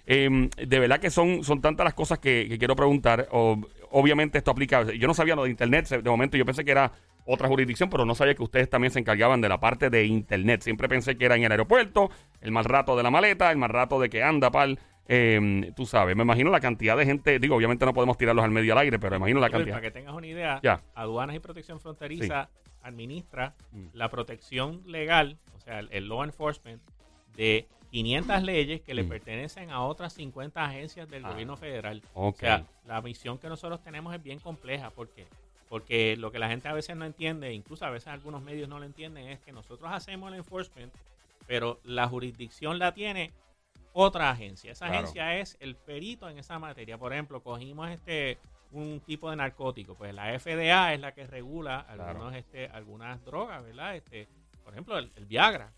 Eh, 0.07 0.49
de 0.57 0.79
verdad 0.79 0.99
que 0.99 1.11
son, 1.11 1.43
son 1.43 1.61
tantas 1.61 1.83
las 1.83 1.93
cosas 1.93 2.17
que, 2.19 2.47
que 2.49 2.57
quiero 2.57 2.75
preguntar. 2.75 3.27
O- 3.31 3.59
obviamente 3.93 4.37
esto 4.37 4.49
aplica, 4.51 4.83
yo 4.83 5.05
no 5.07 5.13
sabía 5.13 5.35
lo 5.35 5.43
de 5.43 5.49
internet, 5.49 5.87
de 5.89 6.09
momento 6.09 6.37
yo 6.37 6.45
pensé 6.45 6.63
que 6.63 6.71
era 6.71 6.91
otra 7.25 7.47
jurisdicción, 7.47 7.89
pero 7.89 8.05
no 8.05 8.15
sabía 8.15 8.35
que 8.35 8.43
ustedes 8.43 8.69
también 8.69 8.91
se 8.91 8.99
encargaban 8.99 9.41
de 9.41 9.49
la 9.49 9.59
parte 9.59 9.89
de 9.89 10.05
internet. 10.05 10.61
Siempre 10.61 10.87
pensé 10.89 11.17
que 11.17 11.25
era 11.25 11.35
en 11.35 11.43
el 11.43 11.51
aeropuerto, 11.51 12.09
el 12.41 12.51
mal 12.51 12.65
rato 12.65 12.95
de 12.95 13.03
la 13.03 13.11
maleta, 13.11 13.51
el 13.51 13.57
mal 13.57 13.69
rato 13.69 13.99
de 13.99 14.09
que 14.09 14.23
anda, 14.23 14.51
pal. 14.51 14.79
eh, 15.07 15.71
tú 15.75 15.85
sabes, 15.85 16.15
me 16.15 16.23
imagino 16.23 16.51
la 16.51 16.59
cantidad 16.61 16.95
de 16.95 17.05
gente, 17.05 17.37
digo, 17.39 17.55
obviamente 17.57 17.85
no 17.85 17.93
podemos 17.93 18.17
tirarlos 18.17 18.45
al 18.45 18.51
medio 18.51 18.71
al 18.73 18.79
aire, 18.79 18.97
pero 18.97 19.11
me 19.11 19.17
imagino 19.17 19.39
la 19.41 19.49
cantidad. 19.49 19.75
Para 19.75 19.81
que 19.81 19.91
tengas 19.91 20.13
una 20.13 20.27
idea, 20.27 20.59
Ya. 20.63 20.81
Aduanas 20.95 21.35
y 21.35 21.39
Protección 21.39 21.79
Fronteriza 21.81 22.49
administra 22.81 23.53
Mm. 23.73 23.87
la 23.93 24.09
protección 24.09 24.81
legal, 24.85 25.37
o 25.55 25.59
sea, 25.59 25.79
el, 25.79 25.89
el 25.91 26.07
law 26.07 26.23
enforcement 26.23 26.81
de 27.35 27.67
500 27.91 28.41
leyes 28.43 28.81
que 28.81 28.93
le 28.93 29.03
Mm. 29.03 29.09
pertenecen 29.09 29.69
a 29.69 29.81
otras 29.83 30.13
50 30.13 30.63
agencias 30.63 31.09
del 31.09 31.25
Ah, 31.25 31.31
gobierno 31.31 31.57
federal. 31.57 32.01
O 32.13 32.31
sea, 32.33 32.63
la 32.87 33.01
misión 33.01 33.37
que 33.37 33.49
nosotros 33.49 33.83
tenemos 33.83 34.15
es 34.15 34.23
bien 34.23 34.39
compleja. 34.39 34.91
¿Por 34.91 35.09
qué? 35.09 35.25
Porque 35.71 36.17
lo 36.17 36.33
que 36.33 36.37
la 36.39 36.49
gente 36.49 36.67
a 36.67 36.73
veces 36.73 36.97
no 36.97 37.05
entiende, 37.05 37.53
incluso 37.53 37.85
a 37.85 37.89
veces 37.89 38.09
algunos 38.09 38.41
medios 38.41 38.67
no 38.67 38.77
lo 38.77 38.83
entienden, 38.85 39.29
es 39.29 39.39
que 39.39 39.53
nosotros 39.53 39.89
hacemos 39.93 40.29
el 40.29 40.37
enforcement, 40.39 40.93
pero 41.47 41.79
la 41.85 42.09
jurisdicción 42.09 42.77
la 42.77 42.93
tiene 42.93 43.31
otra 43.93 44.31
agencia. 44.31 44.73
Esa 44.73 44.87
Claro. 44.87 44.99
agencia 45.03 45.37
es 45.37 45.55
el 45.61 45.77
perito 45.77 46.27
en 46.27 46.39
esa 46.39 46.59
materia. 46.59 46.97
Por 46.97 47.13
ejemplo, 47.13 47.41
cogimos 47.41 47.89
este 47.89 48.37
un 48.73 48.99
tipo 48.99 49.29
de 49.29 49.37
narcótico, 49.37 49.95
pues 49.95 50.13
la 50.13 50.37
FDA 50.37 50.93
es 50.93 50.99
la 50.99 51.13
que 51.13 51.25
regula 51.25 51.85
Claro. 51.87 52.03
algunos, 52.09 52.35
este, 52.35 52.67
algunas 52.67 53.23
drogas, 53.23 53.63
¿verdad? 53.63 53.95
Este, 53.95 54.27
por 54.65 54.73
ejemplo, 54.73 54.97
el, 54.97 55.09
el 55.15 55.25
Viagra. 55.25 55.71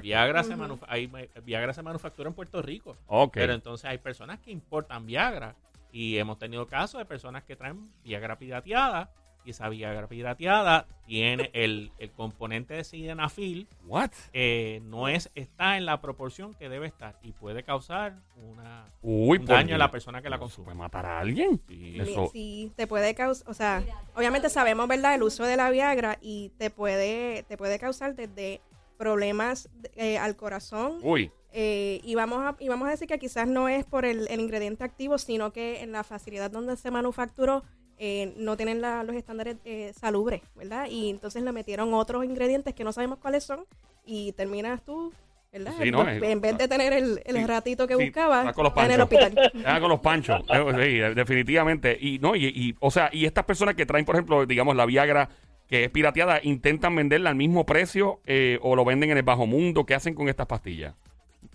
Viagra, 0.00 0.44
se 0.44 0.50
Ujú. 0.54 0.58
manufa- 0.62 0.86
hay- 0.88 1.10
Viagra 1.42 1.74
se 1.74 1.82
manufactura 1.82 2.28
en 2.28 2.34
Puerto 2.34 2.62
Rico. 2.62 2.96
Ok. 3.08 3.34
Pero 3.34 3.54
entonces 3.54 3.84
hay 3.90 3.98
personas 3.98 4.38
que 4.38 4.52
importan 4.52 5.04
Viagra 5.04 5.56
y 5.90 6.16
hemos 6.18 6.38
tenido 6.38 6.66
casos 6.68 6.98
de 7.00 7.04
personas 7.06 7.42
que 7.42 7.56
traen 7.56 7.90
Viagra 8.04 8.38
pirateada 8.38 9.10
y 9.44 9.50
esa 9.50 9.68
Viagra 9.68 10.06
pirateada 10.06 10.86
tiene 11.06 11.50
el, 11.52 11.90
el 11.98 12.10
componente 12.12 12.74
de 12.74 12.84
sildenafil 12.84 13.66
What? 13.86 14.10
eh, 14.32 14.80
no 14.84 15.08
es 15.08 15.30
está 15.34 15.76
en 15.76 15.84
la 15.86 16.00
proporción 16.00 16.54
que 16.54 16.68
debe 16.68 16.86
estar 16.86 17.18
y 17.22 17.32
puede 17.32 17.62
causar 17.64 18.16
una, 18.36 18.86
Uy, 19.02 19.38
un 19.38 19.44
daño 19.46 19.74
a 19.74 19.78
la 19.78 19.90
persona 19.90 20.22
que 20.22 20.30
la 20.30 20.36
¿Eso 20.36 20.42
consume. 20.44 20.64
¿Puede 20.66 20.78
matar 20.78 21.06
a 21.06 21.18
alguien? 21.20 21.60
Sí. 21.68 21.96
Eso- 22.00 22.30
Sí, 22.32 22.72
te 22.76 22.86
puede 22.86 23.14
causar, 23.14 23.48
o 23.50 23.54
sea, 23.54 23.82
obviamente 24.14 24.48
sabemos, 24.48 24.86
¿verdad?, 24.88 25.14
el 25.14 25.22
uso 25.22 25.44
de 25.44 25.56
la 25.56 25.70
Viagra 25.70 26.18
y 26.20 26.50
te 26.58 26.70
puede, 26.70 27.42
te 27.48 27.56
puede 27.56 27.78
causar 27.78 28.14
desde 28.14 28.60
problemas 28.96 29.68
eh, 29.96 30.18
al 30.18 30.36
corazón. 30.36 31.00
Uy. 31.02 31.30
eh, 31.52 32.00
y, 32.04 32.14
vamos 32.14 32.38
a, 32.44 32.56
y 32.60 32.68
vamos 32.68 32.86
a 32.88 32.92
decir 32.92 33.08
que 33.08 33.18
quizás 33.18 33.46
no 33.48 33.68
es 33.68 33.84
por 33.84 34.04
el, 34.04 34.28
el 34.28 34.40
ingrediente 34.40 34.84
activo, 34.84 35.18
sino 35.18 35.52
que 35.52 35.82
en 35.82 35.92
la 35.92 36.04
facilidad 36.04 36.50
donde 36.50 36.76
se 36.76 36.90
manufacturó 36.90 37.62
eh, 38.04 38.34
no 38.36 38.56
tienen 38.56 38.80
la- 38.80 39.04
los 39.04 39.14
estándares 39.14 39.58
eh, 39.64 39.92
salubres, 39.94 40.40
¿verdad? 40.56 40.88
Y 40.90 41.08
entonces 41.08 41.40
le 41.44 41.52
metieron 41.52 41.94
otros 41.94 42.24
ingredientes 42.24 42.74
que 42.74 42.82
no 42.82 42.92
sabemos 42.92 43.18
cuáles 43.18 43.44
son 43.44 43.60
y 44.04 44.32
terminas 44.32 44.82
tú, 44.84 45.12
¿verdad? 45.52 45.72
Sí, 45.80 45.92
no, 45.92 46.08
en, 46.08 46.40
vez 46.40 46.58
de 46.58 46.66
tener 46.66 46.92
el, 46.92 47.22
el 47.24 47.36
Sí, 47.36 47.46
ratito 47.46 47.86
que 47.86 47.94
sí, 47.96 48.02
buscaba, 48.06 48.50
está 48.50 48.84
en 48.86 48.90
el 48.90 49.00
hospital. 49.02 49.52
Ah, 49.64 49.78
con 49.78 49.88
los 49.88 50.00
panchos. 50.00 50.40
Eh, 50.52 50.72
sí, 51.08 51.14
definitivamente. 51.14 51.96
Y 52.00 52.18
no, 52.18 52.34
y, 52.34 52.46
y, 52.46 52.74
o 52.80 52.90
sea, 52.90 53.08
y 53.12 53.24
estas 53.24 53.44
personas 53.44 53.76
que 53.76 53.86
traen, 53.86 54.04
por 54.04 54.16
ejemplo, 54.16 54.46
digamos, 54.46 54.74
la 54.74 54.84
Viagra 54.84 55.28
que 55.68 55.84
es 55.84 55.90
pirateada, 55.90 56.40
intentan 56.42 56.96
venderla 56.96 57.30
al 57.30 57.36
mismo 57.36 57.64
precio 57.64 58.20
eh, 58.26 58.58
o 58.62 58.74
lo 58.74 58.84
venden 58.84 59.10
en 59.12 59.16
el 59.16 59.22
bajo 59.22 59.46
mundo. 59.46 59.86
¿Qué 59.86 59.94
hacen 59.94 60.14
con 60.14 60.28
estas 60.28 60.46
pastillas? 60.46 60.94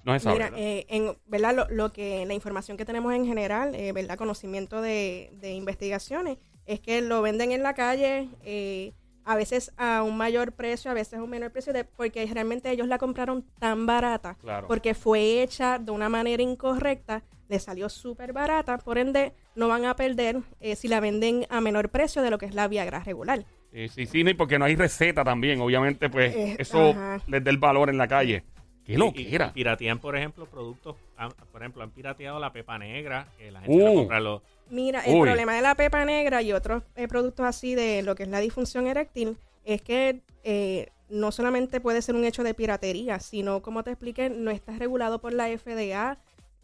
No 0.07 0.13
se 0.13 0.19
sabe. 0.21 0.35
Mira, 0.35 0.45
¿verdad? 0.49 0.59
eh, 0.65 0.85
en, 0.89 1.11
¿verdad? 1.27 1.53
Lo, 1.55 1.67
lo 1.69 1.91
que 1.93 2.25
la 2.25 2.33
información 2.33 2.77
que 2.77 2.85
tenemos 2.85 3.13
en 3.13 3.25
general, 3.27 3.75
eh, 3.75 3.91
¿verdad? 3.91 4.17
Conocimiento 4.17 4.81
de, 4.81 5.29
de 5.39 5.51
investigaciones, 5.53 6.37
es 6.65 6.79
que 6.79 7.01
lo 7.01 7.21
venden 7.21 7.51
en 7.51 7.61
la 7.61 7.73
calle, 7.75 8.29
eh, 8.43 8.93
a 9.25 9.35
veces 9.35 9.73
a 9.77 10.03
un 10.03 10.15
mayor 10.17 10.53
precio, 10.53 10.89
a 10.89 10.93
veces 10.93 11.19
a 11.19 11.23
un 11.23 11.29
menor 11.29 11.51
precio, 11.51 11.73
de- 11.73 11.83
porque 11.83 12.25
realmente 12.25 12.71
ellos 12.71 12.87
la 12.87 12.97
compraron 12.97 13.43
tan 13.59 13.85
barata, 13.85 14.35
Claro. 14.41 14.67
porque 14.67 14.93
fue 14.93 15.43
hecha 15.43 15.77
de 15.77 15.91
una 15.91 16.07
manera 16.09 16.41
incorrecta, 16.41 17.23
le 17.49 17.59
salió 17.59 17.89
súper 17.89 18.31
barata, 18.33 18.77
por 18.77 18.97
ende 18.97 19.33
no 19.55 19.67
van 19.67 19.85
a 19.85 19.95
perder 19.95 20.37
eh, 20.61 20.75
si 20.77 20.87
la 20.87 20.99
venden 21.01 21.45
a 21.49 21.59
menor 21.61 21.89
precio 21.89 22.21
de 22.21 22.29
lo 22.29 22.37
que 22.37 22.45
es 22.45 22.55
la 22.55 22.67
Viagra 22.69 22.99
regular. 23.03 23.43
Sí, 23.73 23.87
sí, 23.89 24.05
sí, 24.05 24.33
porque 24.33 24.57
no 24.57 24.63
hay 24.65 24.75
receta 24.77 25.23
también. 25.25 25.59
Obviamente, 25.61 26.09
pues, 26.09 26.33
Eh, 26.35 26.55
eso 26.59 26.89
ajá. 26.91 27.21
les 27.27 27.43
da 27.43 27.51
el 27.51 27.57
valor 27.57 27.89
en 27.89 27.97
la 27.97 28.07
calle. 28.07 28.43
¿Qué 28.87 28.97
lo 28.97 29.07
Y- 29.07 29.11
que 29.13 29.35
era? 29.35 29.51
piratean, 29.51 29.99
por 29.99 30.15
ejemplo, 30.15 30.45
productos. 30.45 30.95
han- 31.17 31.33
por 31.51 31.61
ejemplo, 31.61 31.83
han 31.83 31.91
pirateado 31.91 32.39
la 32.39 32.53
pepa 32.53 32.77
negra. 32.77 33.27
Que 33.37 33.51
la 33.51 33.59
gente 33.61 33.83
la 33.83 33.91
Uh. 33.91 33.95
compra 33.95 34.19
los- 34.21 34.41
Mira, 34.69 35.01
el 35.01 35.15
Uy. 35.15 35.21
problema 35.27 35.53
de 35.55 35.61
la 35.61 35.75
pepa 35.75 36.05
negra 36.05 36.41
y 36.41 36.53
otros 36.53 36.83
eh, 36.95 37.07
productos 37.07 37.45
así 37.45 37.75
de 37.75 38.01
lo 38.03 38.15
que 38.15 38.23
es 38.23 38.29
la 38.29 38.39
disfunción 38.39 38.87
eréctil 38.87 39.37
es 39.65 39.81
que 39.81 40.21
eh, 40.43 40.87
no 41.09 41.31
solamente 41.33 41.81
puede 41.81 42.01
ser 42.01 42.15
un 42.15 42.23
hecho 42.23 42.43
de 42.43 42.53
piratería, 42.53 43.19
sino, 43.19 43.61
como 43.61 43.83
te 43.83 43.91
expliqué, 43.91 44.29
no 44.29 44.51
está 44.51 44.71
regulado 44.77 45.19
por 45.19 45.33
la 45.33 45.49
FDA. 45.49 46.17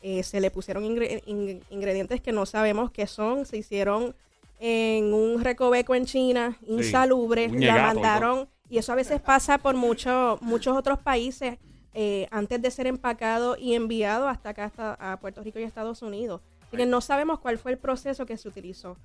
eh, 0.05 0.21
se 0.23 0.41
le 0.41 0.51
pusieron 0.51 0.83
ingre- 0.83 1.23
in- 1.27 1.61
ingredientes 1.69 2.19
que 2.21 2.33
no 2.33 2.45
sabemos 2.45 2.91
qué 2.91 3.07
son, 3.07 3.45
se 3.45 3.55
hicieron 3.57 4.13
en 4.59 5.13
un 5.13 5.41
recoveco 5.41 5.95
en 5.95 6.05
China, 6.05 6.57
insalubre, 6.67 7.47
la 7.49 7.81
mandaron, 7.93 8.49
y 8.69 8.79
eso 8.79 8.91
a 8.91 8.95
veces 8.95 9.21
pasa 9.21 9.59
por 9.59 9.75
mucho, 9.75 10.37
muchos 10.41 10.75
otros 10.77 10.99
países 10.99 11.57
eh, 11.93 12.27
antes 12.31 12.61
de 12.61 12.71
ser 12.71 12.87
empacado 12.87 13.55
y 13.57 13.75
enviado 13.75 14.27
hasta 14.27 14.49
acá, 14.49 14.65
hasta 14.65 14.93
a 14.93 15.17
Puerto 15.19 15.43
Rico 15.43 15.59
y 15.59 15.63
Estados 15.63 16.01
Unidos. 16.01 16.41
Así 16.67 16.77
que 16.77 16.85
no 16.85 17.01
sabemos 17.01 17.39
cuál 17.39 17.57
fue 17.57 17.71
el 17.71 17.77
proceso 17.77 18.25
que 18.25 18.37
se 18.37 18.47
utilizó. 18.47 18.97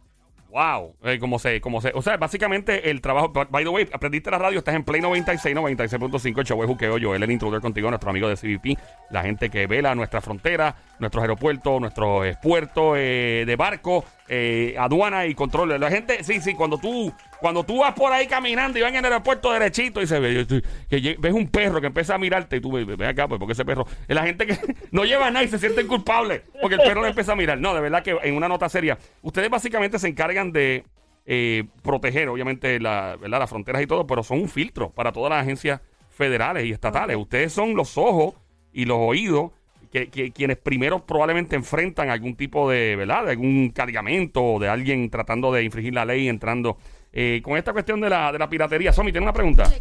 Wow, 0.50 0.94
eh, 1.02 1.18
como 1.18 1.38
se, 1.38 1.60
como 1.60 1.82
se, 1.82 1.92
o 1.94 2.00
sea, 2.00 2.16
básicamente 2.16 2.88
el 2.88 3.02
trabajo, 3.02 3.30
by 3.30 3.64
the 3.64 3.68
way, 3.68 3.86
aprendiste 3.92 4.30
la 4.30 4.38
radio, 4.38 4.60
estás 4.60 4.74
en 4.74 4.82
Play 4.82 5.02
96, 5.02 5.54
96.5, 5.54 6.38
el 6.38 6.46
show 6.46 6.62
es 6.62 6.66
Juqueo, 6.66 6.96
Joel, 6.98 7.22
el 7.22 7.30
intruder 7.30 7.60
contigo, 7.60 7.90
nuestro 7.90 8.08
amigo 8.08 8.28
de 8.30 8.36
CBP, 8.36 8.78
la 9.10 9.22
gente 9.22 9.50
que 9.50 9.66
vela 9.66 9.94
nuestra 9.94 10.22
frontera, 10.22 10.74
nuestros 11.00 11.20
aeropuertos, 11.20 11.78
nuestros 11.82 12.24
eh, 12.24 12.34
puertos 12.42 12.94
eh, 12.96 13.44
de 13.46 13.56
barco, 13.56 14.06
eh, 14.28 14.74
aduana 14.78 15.26
y 15.26 15.34
control. 15.34 15.80
La 15.80 15.90
gente, 15.90 16.22
sí, 16.22 16.40
sí, 16.40 16.54
cuando 16.54 16.78
tú, 16.78 17.12
cuando 17.40 17.64
tú 17.64 17.78
vas 17.78 17.94
por 17.94 18.12
ahí 18.12 18.26
caminando 18.26 18.78
y 18.78 18.82
vas 18.82 18.90
en 18.90 18.96
el 18.96 19.04
aeropuerto 19.04 19.52
derechito 19.52 20.02
y 20.02 20.06
se 20.06 20.20
ve, 20.20 20.46
que 20.88 21.16
ves 21.18 21.32
un 21.32 21.48
perro 21.48 21.80
que 21.80 21.86
empieza 21.86 22.14
a 22.14 22.18
mirarte 22.18 22.56
y 22.56 22.60
tú 22.60 22.72
ves, 22.72 23.08
acá, 23.08 23.26
pues, 23.26 23.38
porque 23.38 23.52
ese 23.52 23.64
perro, 23.64 23.86
es 24.06 24.14
la 24.14 24.24
gente 24.24 24.46
que 24.46 24.58
no 24.90 25.04
lleva 25.04 25.30
nada 25.30 25.44
y 25.44 25.48
se 25.48 25.58
sienten 25.58 25.86
culpables 25.86 26.42
porque 26.60 26.76
el 26.76 26.82
perro 26.82 27.02
le 27.02 27.08
empieza 27.08 27.32
a 27.32 27.36
mirar. 27.36 27.58
No, 27.58 27.74
de 27.74 27.80
verdad 27.80 28.02
que 28.02 28.16
en 28.22 28.36
una 28.36 28.48
nota 28.48 28.68
seria, 28.68 28.98
ustedes 29.22 29.50
básicamente 29.50 29.98
se 29.98 30.08
encargan 30.08 30.52
de 30.52 30.84
eh, 31.24 31.64
proteger, 31.82 32.28
obviamente, 32.28 32.80
la, 32.80 33.16
¿verdad? 33.20 33.40
las 33.40 33.50
fronteras 33.50 33.82
y 33.82 33.86
todo, 33.86 34.06
pero 34.06 34.22
son 34.22 34.40
un 34.40 34.48
filtro 34.48 34.90
para 34.90 35.12
todas 35.12 35.30
las 35.30 35.42
agencias 35.42 35.80
federales 36.10 36.64
y 36.64 36.72
estatales. 36.72 37.16
Ustedes 37.16 37.52
son 37.52 37.74
los 37.74 37.96
ojos 37.96 38.34
y 38.72 38.84
los 38.84 38.98
oídos 38.98 39.52
que, 39.90 40.08
que- 40.08 40.30
quienes 40.32 40.56
primero 40.58 41.04
probablemente 41.04 41.56
enfrentan 41.56 42.10
algún 42.10 42.36
tipo 42.36 42.70
de, 42.70 42.96
¿verdad? 42.96 43.24
De 43.24 43.30
algún 43.32 43.70
cargamento 43.70 44.42
o 44.42 44.58
de 44.58 44.68
alguien 44.68 45.10
tratando 45.10 45.52
de 45.52 45.62
infringir 45.64 45.94
la 45.94 46.04
ley 46.04 46.28
entrando. 46.28 46.78
Eh, 47.12 47.40
con 47.42 47.56
esta 47.56 47.72
cuestión 47.72 48.00
de 48.00 48.10
la, 48.10 48.30
de 48.32 48.38
la 48.38 48.48
piratería, 48.48 48.92
Somi, 48.92 49.12
¿tiene 49.12 49.24
una 49.24 49.32
pregunta? 49.32 49.64
Ay. 49.72 49.80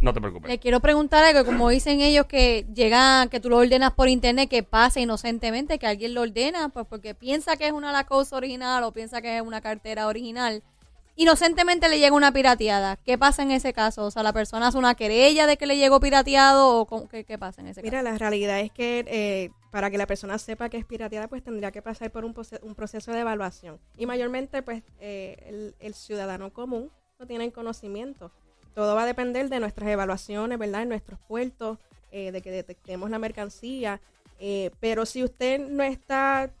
No 0.00 0.12
te 0.12 0.20
preocupes. 0.20 0.48
Le 0.48 0.58
quiero 0.60 0.78
preguntar 0.78 1.24
algo, 1.24 1.44
como 1.44 1.68
dicen 1.70 2.00
ellos 2.00 2.26
que 2.26 2.64
llega, 2.72 3.26
que 3.28 3.40
tú 3.40 3.48
lo 3.50 3.56
ordenas 3.58 3.92
por 3.94 4.08
internet, 4.08 4.48
que 4.48 4.62
pasa 4.62 5.00
inocentemente, 5.00 5.80
que 5.80 5.88
alguien 5.88 6.14
lo 6.14 6.22
ordena, 6.22 6.68
pues 6.68 6.86
porque 6.88 7.16
piensa 7.16 7.56
que 7.56 7.66
es 7.66 7.72
una 7.72 7.90
Lacoste 7.90 8.36
original 8.36 8.84
o 8.84 8.92
piensa 8.92 9.20
que 9.20 9.36
es 9.38 9.42
una 9.42 9.60
cartera 9.60 10.06
original. 10.06 10.62
Inocentemente 11.18 11.88
le 11.88 11.98
llega 11.98 12.14
una 12.14 12.32
pirateada. 12.32 12.96
¿Qué 12.96 13.18
pasa 13.18 13.42
en 13.42 13.50
ese 13.50 13.72
caso? 13.72 14.04
O 14.04 14.10
sea, 14.12 14.22
la 14.22 14.32
persona 14.32 14.68
hace 14.68 14.78
una 14.78 14.94
querella 14.94 15.48
de 15.48 15.56
que 15.56 15.66
le 15.66 15.76
llegó 15.76 15.98
pirateado 15.98 16.78
o 16.78 17.08
qué, 17.08 17.24
qué 17.24 17.36
pasa 17.36 17.60
en 17.60 17.66
ese 17.66 17.82
Mira, 17.82 18.02
la 18.02 18.16
realidad 18.16 18.60
es 18.60 18.70
que 18.70 19.04
eh, 19.08 19.50
para 19.72 19.90
que 19.90 19.98
la 19.98 20.06
persona 20.06 20.38
sepa 20.38 20.68
que 20.68 20.76
es 20.76 20.84
pirateada, 20.84 21.26
pues 21.26 21.42
tendría 21.42 21.72
que 21.72 21.82
pasar 21.82 22.12
por 22.12 22.24
un, 22.24 22.36
un 22.62 22.74
proceso 22.76 23.10
de 23.10 23.18
evaluación. 23.18 23.80
Y 23.96 24.06
mayormente, 24.06 24.62
pues, 24.62 24.84
eh, 25.00 25.36
el, 25.46 25.74
el 25.80 25.94
ciudadano 25.94 26.52
común 26.52 26.92
no 27.18 27.26
tiene 27.26 27.50
conocimiento. 27.50 28.30
Todo 28.76 28.94
va 28.94 29.02
a 29.02 29.06
depender 29.06 29.48
de 29.48 29.58
nuestras 29.58 29.88
evaluaciones, 29.88 30.56
¿verdad? 30.56 30.82
En 30.82 30.90
nuestros 30.90 31.18
puertos, 31.26 31.78
eh, 32.12 32.30
de 32.30 32.40
que 32.42 32.52
detectemos 32.52 33.10
la 33.10 33.18
mercancía. 33.18 34.00
Eh, 34.38 34.70
pero 34.78 35.04
si 35.04 35.24
usted 35.24 35.58
no 35.58 35.82
está 35.82 36.52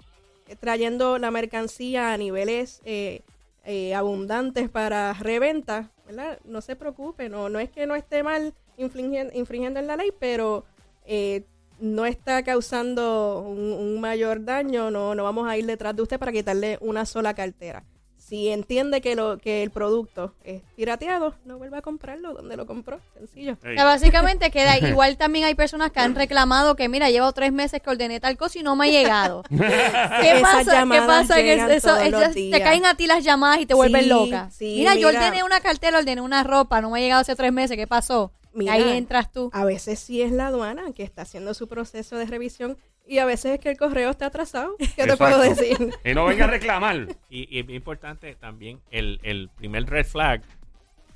trayendo 0.58 1.18
la 1.18 1.30
mercancía 1.30 2.12
a 2.12 2.16
niveles 2.16 2.82
eh, 2.84 3.22
eh, 3.70 3.94
abundantes 3.94 4.70
para 4.70 5.12
reventa, 5.12 5.90
¿verdad? 6.06 6.38
No 6.46 6.62
se 6.62 6.74
preocupe, 6.74 7.28
no, 7.28 7.50
no 7.50 7.58
es 7.58 7.68
que 7.68 7.86
no 7.86 7.96
esté 7.96 8.22
mal 8.22 8.54
infringiendo, 8.78 9.78
en 9.78 9.86
la 9.86 9.96
ley, 9.96 10.10
pero 10.18 10.64
eh, 11.04 11.44
no 11.78 12.06
está 12.06 12.42
causando 12.42 13.40
un, 13.40 13.74
un 13.74 14.00
mayor 14.00 14.42
daño, 14.42 14.90
no, 14.90 15.14
no 15.14 15.22
vamos 15.22 15.46
a 15.46 15.58
ir 15.58 15.66
detrás 15.66 15.94
de 15.94 16.00
usted 16.00 16.18
para 16.18 16.32
quitarle 16.32 16.78
una 16.80 17.04
sola 17.04 17.34
cartera. 17.34 17.84
Si 18.28 18.48
entiende 18.50 19.00
que, 19.00 19.16
lo, 19.16 19.38
que 19.38 19.62
el 19.62 19.70
producto 19.70 20.34
es 20.44 20.60
pirateado, 20.76 21.34
no 21.46 21.56
vuelva 21.56 21.78
a 21.78 21.82
comprarlo 21.82 22.34
donde 22.34 22.56
lo 22.56 22.66
compró, 22.66 23.00
sencillo. 23.16 23.56
O 23.60 23.72
sea, 23.72 23.84
básicamente 23.84 24.50
queda 24.50 24.76
igual 24.78 25.16
también 25.16 25.46
hay 25.46 25.54
personas 25.54 25.92
que 25.92 26.00
han 26.00 26.14
reclamado 26.14 26.76
que 26.76 26.88
mira, 26.90 27.08
llevo 27.08 27.32
tres 27.32 27.52
meses 27.52 27.80
que 27.80 27.88
ordené 27.88 28.20
tal 28.20 28.36
cosa 28.36 28.58
y 28.58 28.62
no 28.62 28.76
me 28.76 28.86
ha 28.88 28.90
llegado. 28.90 29.42
¿Qué 29.48 29.56
Esas 29.56 30.42
pasa? 30.42 30.84
¿Qué 30.90 31.00
pasa? 31.06 31.40
en 31.40 31.46
llegan 31.46 31.70
eso, 31.70 31.88
todos 31.88 32.02
ellas- 32.02 32.22
los 32.26 32.34
te 32.34 32.60
caen 32.62 32.84
a 32.84 32.94
ti 32.94 33.06
las 33.06 33.24
llamadas 33.24 33.60
y 33.60 33.66
te 33.66 33.74
vuelven 33.74 34.02
Sí, 34.02 34.08
loca. 34.08 34.50
sí, 34.50 34.74
mira, 34.78 34.94
yo 34.94 35.08
ordené 35.08 35.42
una 35.42 35.60
cartera, 35.60 35.98
ordené 35.98 36.20
una 36.20 36.44
ropa, 36.44 36.80
no 36.82 36.90
me 36.90 36.98
ha 36.98 37.02
llegado 37.02 37.20
hace 37.22 37.34
tres 37.34 37.52
meses, 37.52 37.76
¿qué 37.76 37.86
pasó? 37.86 38.32
Mira. 38.58 38.72
Ahí 38.74 38.96
entras 38.96 39.32
tú. 39.32 39.50
A 39.52 39.64
veces 39.64 39.98
sí 39.98 40.20
es 40.22 40.32
la 40.32 40.48
aduana 40.48 40.92
que 40.92 41.02
está 41.02 41.22
haciendo 41.22 41.54
su 41.54 41.68
proceso 41.68 42.16
de 42.16 42.26
revisión 42.26 42.76
y 43.06 43.18
a 43.18 43.24
veces 43.24 43.52
es 43.54 43.60
que 43.60 43.70
el 43.70 43.78
correo 43.78 44.10
está 44.10 44.26
atrasado. 44.26 44.76
¿Qué 44.78 45.06
te 45.06 45.16
puedo 45.16 45.40
decir? 45.40 45.76
Y 46.04 46.12
no 46.14 46.26
venga 46.26 46.44
a 46.44 46.48
reclamar. 46.48 47.16
Y, 47.30 47.56
y 47.56 47.60
es 47.60 47.68
importante 47.70 48.34
también 48.34 48.80
el, 48.90 49.18
el 49.22 49.48
primer 49.48 49.86
red 49.86 50.04
flag. 50.04 50.42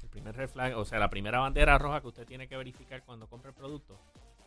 El 0.02 0.08
primer 0.08 0.34
red 0.34 0.49
flag, 0.49 0.76
o 0.78 0.84
sea, 0.84 0.99
la 0.99 1.11
primera 1.11 1.40
bandera 1.40 1.76
roja 1.78 2.00
que 2.00 2.08
usted 2.08 2.25
tiene 2.26 2.49
que 2.49 2.56
verificar 2.56 3.02
cuando 3.04 3.26
compra 3.26 3.50
el 3.50 3.56
producto, 3.56 3.99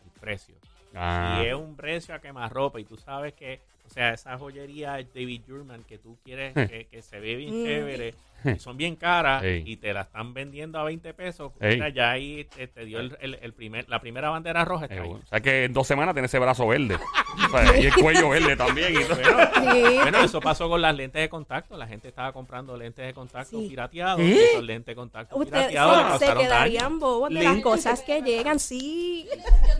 el 0.04 0.10
precio. 0.20 0.56
Ah, 0.94 1.40
Y 1.42 1.46
es 1.46 1.54
un 1.54 1.76
precio 1.76 2.14
a 2.14 2.20
quemarropa 2.20 2.80
y 2.80 2.84
tú 2.84 2.96
sabes 2.96 3.34
que, 3.34 3.60
o 3.86 3.90
sea, 3.90 4.12
esa 4.14 4.36
joyería 4.38 4.92
David 5.14 5.42
Jurman 5.48 5.84
que 5.84 5.98
tú 5.98 6.16
quieres 6.24 6.52
que, 6.54 6.86
que 6.90 7.02
se 7.02 7.20
ve 7.20 7.36
bien 7.36 7.62
Mm. 7.62 7.64
chévere 7.64 8.14
y 8.44 8.58
son 8.60 8.76
bien 8.76 8.94
caras 8.96 9.42
Ey. 9.42 9.62
y 9.66 9.76
te 9.76 9.92
la 9.92 10.02
están 10.02 10.32
vendiendo 10.34 10.78
a 10.78 10.84
20 10.84 11.14
pesos, 11.14 11.52
mira, 11.60 11.88
ya 11.88 12.10
ahí 12.12 12.44
te, 12.54 12.68
te 12.68 12.84
dio 12.84 13.00
el, 13.00 13.16
el- 13.20 13.38
el 13.42 13.52
primer, 13.52 13.88
la 13.88 13.98
primera 14.00 14.30
bandera 14.30 14.64
roja. 14.64 14.84
Está 14.84 14.96
eh, 14.96 15.00
ahí. 15.00 15.10
o 15.10 15.26
sea 15.26 15.40
que 15.40 15.64
en 15.64 15.72
dos 15.72 15.86
semanas 15.86 16.14
tiene 16.14 16.26
ese 16.26 16.38
brazo 16.38 16.66
verde. 16.66 16.96
O 17.36 17.48
sea, 17.50 17.78
y 17.78 17.84
el 17.86 17.94
cuello 17.94 18.30
verde 18.30 18.56
también. 18.56 18.94
y 18.94 19.04
todo. 19.04 19.16
Bueno, 19.16 19.72
Sí. 19.74 19.98
bueno, 20.00 20.24
eso 20.24 20.40
pasó 20.40 20.70
con 20.70 20.80
las 20.80 20.96
lentes 20.96 21.20
de 21.20 21.28
contacto. 21.28 21.76
La 21.76 21.86
gente 21.86 22.08
estaba 22.08 22.32
comprando 22.32 22.74
lentes 22.78 23.04
de 23.06 23.12
contacto 23.12 23.60
Sí. 23.60 23.68
pirateados. 23.68 24.20
¿Eh? 24.20 24.24
Y 24.24 24.38
esos 24.38 24.64
lentes 24.64 24.86
de 24.86 24.94
contacto 24.96 25.38
pirateados 25.38 26.18
se, 26.18 26.26
se 26.26 26.32
quedarían 26.34 26.84
daño. 26.84 26.98
bobos 26.98 27.28
de 27.28 27.42
las 27.42 27.60
cosas 27.60 28.00
que 28.02 28.22
llegan, 28.22 28.58
sí. 28.58 29.28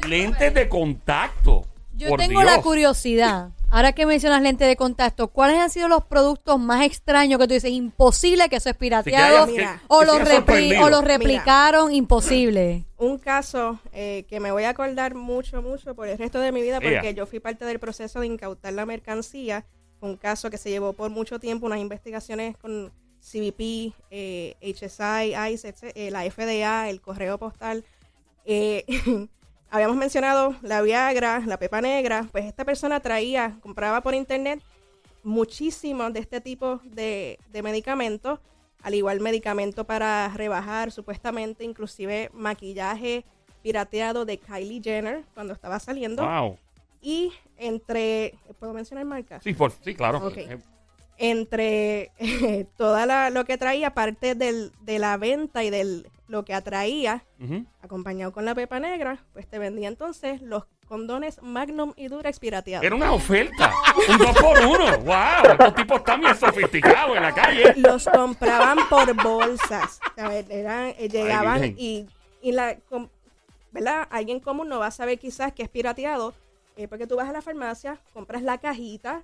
Lentes 0.07 0.53
de 0.53 0.69
contacto. 0.69 1.65
Yo 1.97 2.09
Por 2.11 2.21
tengo 2.21 2.43
la 2.43 2.61
curiosidad. 2.63 3.51
Ahora 3.69 3.93
que 3.93 4.07
mencionas 4.07 4.43
lente 4.43 4.65
de 4.65 4.77
contacto, 4.77 5.29
¿cuáles 5.29 5.59
han 5.59 5.71
sido 5.71 5.89
los 5.89 6.05
productos 6.05 6.59
más 6.61 6.85
extraños 6.85 7.41
que 7.41 7.49
tú 7.49 7.55
dices? 7.55 7.71
Imposible 7.73 8.49
que 8.49 8.57
eso 8.57 8.71
es 8.71 8.77
pirateado. 8.77 9.47
que- 9.47 9.67
o, 9.89 10.01
que 10.01 10.07
los 10.07 10.19
repli- 10.21 10.81
o 10.83 10.89
los 10.89 11.03
Mira. 11.03 11.15
replicaron, 11.19 11.93
imposible. 11.93 12.85
Un 12.97 13.19
caso 13.19 13.81
eh, 13.93 14.25
que 14.29 14.39
me 14.41 14.53
voy 14.53 14.65
a 14.65 14.71
acordar 14.71 15.15
mucho, 15.15 15.63
mucho 15.63 15.95
por 15.95 16.07
el 16.07 16.17
resto 16.17 16.39
de 16.39 16.53
mi 16.53 16.63
vida, 16.63 16.81
porque 16.81 17.13
yo 17.15 17.27
fui 17.27 17.41
parte 17.41 17.65
del 17.65 17.81
proceso 17.81 18.21
de 18.21 18.27
incautar 18.27 18.73
la 18.73 18.87
mercancía. 18.87 19.65
Un 20.01 20.17
caso 20.17 20.49
que 20.51 20.59
se 20.59 20.71
llevó 20.71 20.93
por 20.93 21.11
mucho 21.11 21.41
tiempo, 21.41 21.67
unas 21.67 21.81
investigaciones 21.81 22.57
con 22.59 22.93
CBP, 23.21 23.93
eh, 24.11 24.55
HSI, 24.63 25.35
ICE, 25.53 25.69
etc., 25.69 25.93
eh, 25.97 26.11
la 26.13 26.23
FDA, 26.31 26.89
el 26.89 27.01
correo 27.01 27.39
postal. 27.39 27.85
Eh, 29.67 29.69
habíamos 29.71 29.97
mencionado 29.97 30.55
la 30.63 30.83
Viagra, 30.83 31.43
la 31.47 31.59
pepa 31.59 31.81
negra, 31.81 32.29
pues 32.33 32.45
esta 32.45 32.65
persona 32.65 33.01
traía, 33.01 33.59
compraba 33.61 34.01
por 34.01 34.15
internet 34.15 34.63
muchísimos 35.23 36.13
de 36.13 36.21
este 36.21 36.41
tipo 36.41 36.81
de, 36.85 37.39
de 37.53 37.63
medicamentos, 37.63 38.39
al 38.83 38.95
igual 38.95 39.21
medicamento 39.21 39.85
para 39.85 40.29
rebajar, 40.29 40.93
supuestamente 40.93 41.65
inclusive 41.65 42.31
maquillaje 42.33 43.25
pirateado 43.63 44.25
de 44.25 44.39
Kylie 44.39 44.81
Jenner 44.83 45.25
cuando 45.35 45.53
estaba 45.53 45.81
saliendo. 45.81 46.25
Wow. 46.25 46.59
Y 47.03 47.33
entre, 47.57 48.35
¿puedo 48.61 48.73
mencionar 48.73 49.05
marcas? 49.05 49.43
Sí, 49.43 49.55
por, 49.55 49.73
sí, 49.73 49.95
claro. 49.95 50.19
Ok. 50.19 50.39
Entre 51.19 52.13
eh, 52.19 52.67
toda 52.77 53.07
la, 53.07 53.31
lo 53.31 53.45
que 53.45 53.59
traía, 53.59 53.95
parte 53.95 54.35
del, 54.35 54.73
de 54.83 54.99
la 54.99 55.17
venta 55.17 55.65
y 55.65 55.71
de 55.71 56.05
lo 56.29 56.45
que 56.45 56.55
atraía, 56.55 57.25
acompañado 57.83 58.33
con 58.33 58.45
la 58.45 58.55
pepa 58.55 58.81
negra, 58.81 59.25
pues 59.33 59.47
te 59.47 59.59
vendía 59.59 59.89
entonces 59.89 60.43
los 60.43 60.65
condones 60.89 61.41
Magnum 61.43 61.93
y 61.97 62.09
Durex 62.09 62.39
pirateados. 62.41 62.85
Era 62.85 62.95
una 62.95 63.13
oferta. 63.13 63.73
Un 64.09 64.19
dos 64.19 64.37
por 64.37 64.59
uno. 64.59 64.99
Wow. 64.99 65.51
Estos 65.53 65.75
tipos 65.75 65.99
están 65.99 66.21
bien 66.21 66.37
sofisticados 66.37 67.17
en 67.17 67.23
la 67.23 67.33
calle. 67.35 67.75
los 67.77 68.07
compraban 68.07 68.79
por 68.89 69.13
bolsas. 69.23 70.01
A 70.17 70.29
ver, 70.29 70.47
eran, 70.51 70.95
eh, 70.99 71.09
llegaban 71.09 71.75
y, 71.77 72.07
y 72.43 72.53
la, 72.53 72.77
com- 72.89 73.09
¿verdad? 73.73 74.07
Alguien 74.11 74.41
común 74.41 74.69
no 74.69 74.79
va 74.81 74.87
a 74.89 74.91
saber 74.93 75.19
quizás 75.19 75.53
que 75.53 75.63
es 75.63 75.69
pirateado, 75.69 76.35
eh, 76.77 76.89
porque 76.89 77.07
tú 77.07 77.17
vas 77.17 77.29
a 77.29 77.33
la 77.33 77.43
farmacia, 77.43 77.99
compras 78.13 78.43
la 78.43 78.59
cajita, 78.59 79.23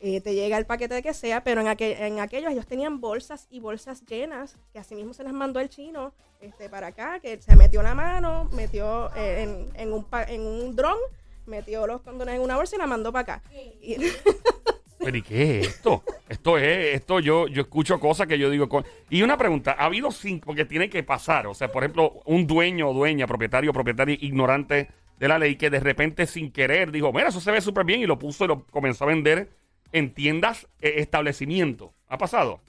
eh, 0.00 0.20
te 0.20 0.34
llega 0.34 0.58
el 0.58 0.66
paquete 0.66 0.94
de 0.94 1.02
que 1.02 1.14
sea, 1.14 1.42
pero 1.44 1.60
en, 1.60 1.68
aquel, 1.68 1.96
en 2.00 2.20
aquellos 2.20 2.52
ellos 2.52 2.66
tenían 2.66 3.00
bolsas 3.00 3.46
y 3.50 3.60
bolsas 3.60 4.04
llenas, 4.06 4.56
que 4.72 4.78
así 4.78 4.94
mismo 4.94 5.14
se 5.14 5.24
las 5.24 5.32
mandó 5.32 5.60
el 5.60 5.68
chino 5.68 6.12
este, 6.40 6.68
para 6.68 6.88
acá, 6.88 7.20
que 7.20 7.40
se 7.40 7.56
metió 7.56 7.82
la 7.82 7.94
mano, 7.94 8.48
metió 8.52 9.14
eh, 9.16 9.42
en, 9.42 9.80
en 9.80 9.92
un, 9.92 10.06
en 10.28 10.40
un 10.42 10.76
dron, 10.76 10.98
metió 11.46 11.86
los 11.86 12.02
condones 12.02 12.34
en 12.36 12.42
una 12.42 12.56
bolsa 12.56 12.76
y 12.76 12.78
la 12.78 12.86
mandó 12.86 13.12
para 13.12 13.34
acá. 13.36 13.42
Y- 13.82 13.96
Pero 14.98 15.18
¿y 15.18 15.22
qué 15.22 15.60
es 15.60 15.66
esto? 15.68 16.02
Esto 16.30 16.56
es, 16.56 16.94
esto 16.94 17.20
yo, 17.20 17.46
yo 17.48 17.62
escucho 17.62 18.00
cosas 18.00 18.26
que 18.26 18.38
yo 18.38 18.48
digo. 18.48 18.68
co- 18.70 18.84
Y 19.10 19.20
una 19.22 19.36
pregunta, 19.36 19.76
¿ha 19.78 19.84
habido 19.86 20.10
cinco? 20.10 20.46
Porque 20.46 20.64
tiene 20.64 20.88
que 20.88 21.02
pasar. 21.02 21.46
O 21.46 21.52
sea, 21.52 21.70
por 21.70 21.82
ejemplo, 21.82 22.22
un 22.24 22.46
dueño 22.46 22.88
o 22.88 22.94
dueña, 22.94 23.26
propietario 23.26 23.70
o 23.70 23.74
propietaria 23.74 24.16
ignorante 24.18 24.88
de 25.18 25.28
la 25.28 25.38
ley 25.38 25.56
que 25.56 25.68
de 25.68 25.80
repente 25.80 26.26
sin 26.26 26.50
querer 26.50 26.90
dijo, 26.90 27.12
mira, 27.12 27.28
eso 27.28 27.40
se 27.40 27.50
ve 27.50 27.60
súper 27.60 27.84
bien 27.84 28.00
y 28.00 28.06
lo 28.06 28.18
puso 28.18 28.44
y 28.44 28.48
lo 28.48 28.64
comenzó 28.68 29.04
a 29.04 29.08
vender 29.08 29.50
en 29.94 30.12
tiendas, 30.12 30.66
eh, 30.82 30.94
establecimientos. 30.98 31.90
¿Ha 32.08 32.18
pasado? 32.18 32.60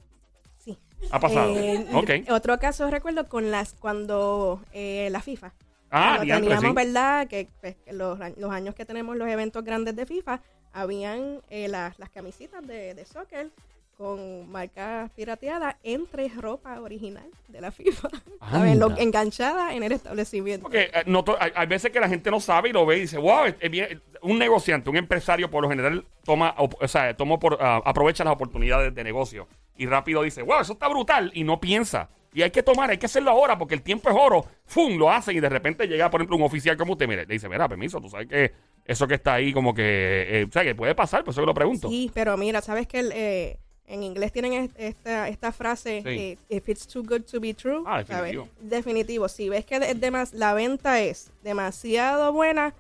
sí. 0.58 0.78
Ha 1.12 1.20
pasado. 1.20 1.54
Eh, 1.58 1.86
ok. 1.94 2.32
Otro 2.32 2.58
caso 2.58 2.90
recuerdo 2.90 3.28
con 3.28 3.52
las 3.52 3.74
cuando 3.74 4.62
eh, 4.74 5.10
la 5.12 5.20
FIFA. 5.22 5.54
Ah, 5.92 6.16
Cuando 6.18 6.24
diantre, 6.26 6.50
teníamos, 6.56 6.82
sí. 6.82 6.86
¿verdad? 6.88 7.28
Que, 7.28 7.48
pues, 7.62 7.76
que 7.86 7.94
los, 7.94 8.18
los 8.38 8.52
años 8.52 8.74
que 8.76 8.86
tenemos 8.86 9.16
los 9.18 9.28
eventos 9.30 9.64
grandes 9.64 9.96
de 9.96 10.06
FIFA, 10.06 10.42
habían 10.74 11.42
eh, 11.50 11.68
las, 11.68 11.98
las 12.00 12.10
camisitas 12.10 12.66
de, 12.66 12.94
de 12.96 13.06
soccer 13.06 13.50
con 13.98 14.50
marcas 14.52 15.10
pirateadas 15.12 15.76
entre 15.84 16.28
ropa 16.28 16.82
original 16.82 17.30
de 17.48 17.62
la 17.62 17.72
FIFA. 17.72 18.10
¿sabes? 18.52 18.76
Lo- 18.78 18.88
Anda. 18.88 19.02
enganchada 19.02 19.74
en 19.74 19.84
el 19.84 19.94
establecimiento. 19.94 20.64
Porque 20.64 20.90
eh, 20.94 21.04
no 21.06 21.24
hay, 21.40 21.52
hay 21.56 21.68
veces 21.68 21.92
que 21.92 22.00
la 22.02 22.10
gente 22.10 22.30
no 22.30 22.42
sabe 22.42 22.70
y 22.70 22.74
lo 22.74 22.86
ve 22.86 22.98
y 22.98 23.02
dice, 23.02 23.18
wow, 23.18 23.46
es- 23.46 23.56
es 23.60 23.72
bien". 23.72 24.02
Un 24.26 24.38
negociante, 24.40 24.90
un 24.90 24.98
empresario 24.98 25.50
por 25.50 25.64
lo 25.64 25.70
general 25.70 26.06
toma, 26.24 26.54
o 26.58 26.88
sea, 26.88 27.16
toma 27.16 27.38
por, 27.40 27.58
ah, 27.62 27.82
aprovecha 27.86 28.24
las 28.24 28.34
oportunidades 28.34 28.94
de 28.94 29.04
negocio 29.04 29.48
y 29.78 29.86
rápido 29.86 30.22
dice, 30.24 30.42
wow, 30.42 30.62
eso 30.62 30.74
está 30.74 30.88
brutal 30.88 31.32
y 31.34 31.44
no 31.44 31.60
piensa. 31.60 32.10
Y 32.34 32.42
hay 32.42 32.52
que 32.52 32.64
tomar, 32.64 32.90
hay 32.90 32.98
que 32.98 33.06
hacerlo 33.06 33.32
ahora 33.32 33.58
porque 33.58 33.76
el 33.76 33.82
tiempo 33.82 34.10
es 34.10 34.16
oro. 34.20 34.46
¡Fum! 34.66 34.98
Lo 34.98 35.10
hacen 35.10 35.38
y 35.38 35.40
de 35.40 35.48
repente 35.48 35.88
llega, 35.88 36.10
por 36.10 36.20
ejemplo, 36.20 36.36
un 36.36 36.44
oficial 36.44 36.76
como 36.76 36.92
usted, 36.94 37.08
mire, 37.08 37.26
le 37.26 37.34
dice, 37.34 37.48
mira, 37.48 37.70
permiso, 37.70 38.02
tú 38.02 38.10
sabes 38.10 38.28
que 38.28 38.52
eso 38.84 39.08
que 39.08 39.14
está 39.16 39.36
ahí 39.36 39.54
como 39.54 39.74
que, 39.74 40.42
eh, 40.42 40.46
o 40.48 40.52
sea, 40.52 40.64
que 40.64 40.76
puede 40.76 40.94
pasar, 40.96 41.24
por 41.24 41.32
eso 41.32 41.42
que 41.42 41.48
lo 41.48 41.54
pregunto. 41.54 41.88
Sí, 41.88 42.12
pero 42.14 42.36
mira, 42.36 42.62
¿sabes 42.62 42.88
que 42.88 43.00
el, 43.00 43.12
eh, 43.14 43.58
en 43.88 44.04
inglés 44.04 44.34
tienen 44.34 44.52
es- 44.54 44.72
esta, 44.78 45.30
esta 45.30 45.52
frase, 45.54 46.02
Sí. 46.04 46.10
eh, 46.10 46.38
if 46.50 46.68
it's 46.68 46.86
too 46.88 47.04
good 47.04 47.22
to 47.22 47.40
be 47.40 47.54
true? 47.54 47.84
Ah, 47.86 48.04
¿sabes? 48.06 48.34
definitivo. 48.34 48.50
Definitivo. 48.60 49.28
Si 49.30 49.48
ves 49.48 49.66
que 49.66 49.76
es 49.78 50.00
demas- 50.02 50.34
la 50.34 50.54
venta 50.54 51.00
es 51.00 51.32
demasiado 51.42 52.34
buena, 52.34 52.74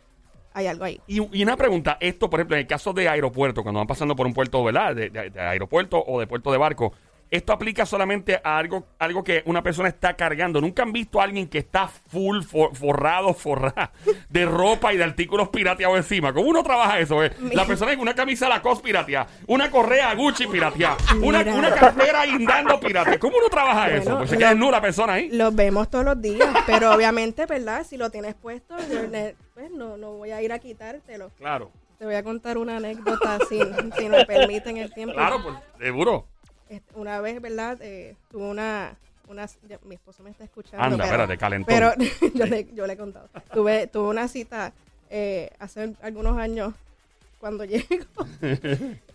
hay 0.55 0.67
algo 0.67 0.85
ahí. 0.85 0.99
Y, 1.07 1.21
y 1.37 1.43
una 1.43 1.55
pregunta, 1.57 1.97
esto, 1.99 2.29
por 2.29 2.39
ejemplo, 2.39 2.55
en 2.55 2.61
el 2.61 2.67
caso 2.67 2.93
de 2.93 3.07
aeropuerto, 3.09 3.61
cuando 3.61 3.79
van 3.79 3.87
pasando 3.87 4.15
por 4.15 4.25
un 4.25 4.33
puerto, 4.33 4.63
¿verdad? 4.63 4.95
De, 4.95 5.09
de- 5.09 5.29
de 5.29 5.39
aeropuerto 5.41 6.03
o 6.07 6.19
de 6.19 6.27
puerto 6.27 6.51
de 6.51 6.57
barco, 6.57 6.93
¿esto 7.31 7.51
aplica 7.51 7.85
solamente 7.87 8.39
a 8.41 8.57
algo, 8.57 8.85
algo 8.99 9.23
que 9.23 9.41
una 9.47 9.61
persona 9.63 9.89
está 9.89 10.15
cargando? 10.15 10.61
¿Nunca 10.61 10.83
han 10.83 10.93
visto 10.93 11.19
a 11.19 11.23
alguien 11.23 11.47
que 11.49 11.57
está 11.57 11.87
full, 11.87 12.41
for- 12.43 12.73
forrado, 12.75 13.33
forrada 13.33 13.91
de 14.29 14.45
ropa 14.45 14.93
y 14.93 14.97
de 14.97 15.03
artículos 15.03 15.49
pirateados 15.49 15.97
encima? 15.97 16.31
¿Cómo 16.31 16.47
uno 16.47 16.63
trabaja 16.63 16.99
eso? 16.99 17.23
eh? 17.23 17.31
La 17.51 17.65
persona 17.65 17.91
con 17.93 18.01
una 18.01 18.13
camisa 18.13 18.47
Lacoste 18.47 18.83
pirateada, 18.83 19.27
una 19.47 19.69
correa 19.71 20.13
Gucci 20.13 20.45
pirateada, 20.47 20.97
una, 21.21 21.39
una 21.41 21.71
cartera 21.73 22.25
guindando 22.25 22.79
pirateada. 22.79 23.19
¿Cómo 23.19 23.37
uno 23.37 23.49
trabaja 23.49 23.89
eso? 23.91 24.17
Pues 24.19 24.29
se 24.29 24.37
queda 24.37 24.53
nula 24.53 24.73
la 24.77 24.81
persona 24.81 25.13
ahí. 25.13 25.29
Los 25.31 25.53
vemos 25.55 25.89
todos 25.89 26.05
los 26.05 26.21
días, 26.21 26.47
pero 26.67 26.93
obviamente, 26.93 27.45
¿verdad? 27.47 27.85
Si 27.89 27.97
lo 27.97 28.11
tienes 28.11 28.35
puesto, 28.35 28.75
pues 29.55 29.71
no, 29.71 29.97
no 29.97 30.11
voy 30.11 30.31
a 30.31 30.41
ir 30.43 30.51
a 30.53 30.59
quitártelo. 30.59 31.31
Claro, 31.37 31.71
Te 31.97 32.05
voy 32.05 32.13
a 32.15 32.23
contar 32.23 32.57
una 32.59 32.77
anécdota 32.77 33.39
si, 33.49 33.59
si 33.97 34.09
me 34.09 34.25
permiten 34.25 34.77
el 34.77 34.93
tiempo. 34.93 35.15
claro, 35.15 35.41
pues, 35.41 35.55
seguro. 35.79 36.25
Este, 36.69 36.99
una 36.99 37.21
vez, 37.21 37.41
¿verdad? 37.41 37.77
Eh, 37.81 38.15
tuve 38.29 38.43
una, 38.49 38.95
una... 39.27 39.47
Mi 39.85 39.95
esposo 39.95 40.21
me 40.21 40.29
está 40.29 40.43
escuchando. 40.43 40.83
Anda, 40.83 40.97
pero, 40.97 41.05
espérate, 41.05 41.37
calentón. 41.37 41.73
Pero 41.73 41.93
yo, 42.35 42.45
le, 42.45 42.67
yo 42.73 42.85
le 42.85 42.93
he 42.93 42.97
contado. 42.97 43.29
Tuve, 43.53 43.87
tuve 43.87 44.09
una 44.09 44.27
cita 44.27 44.73
eh, 45.09 45.51
hace 45.59 45.95
algunos 46.01 46.37
años 46.37 46.73
cuando 47.39 47.63
llego. 47.65 48.05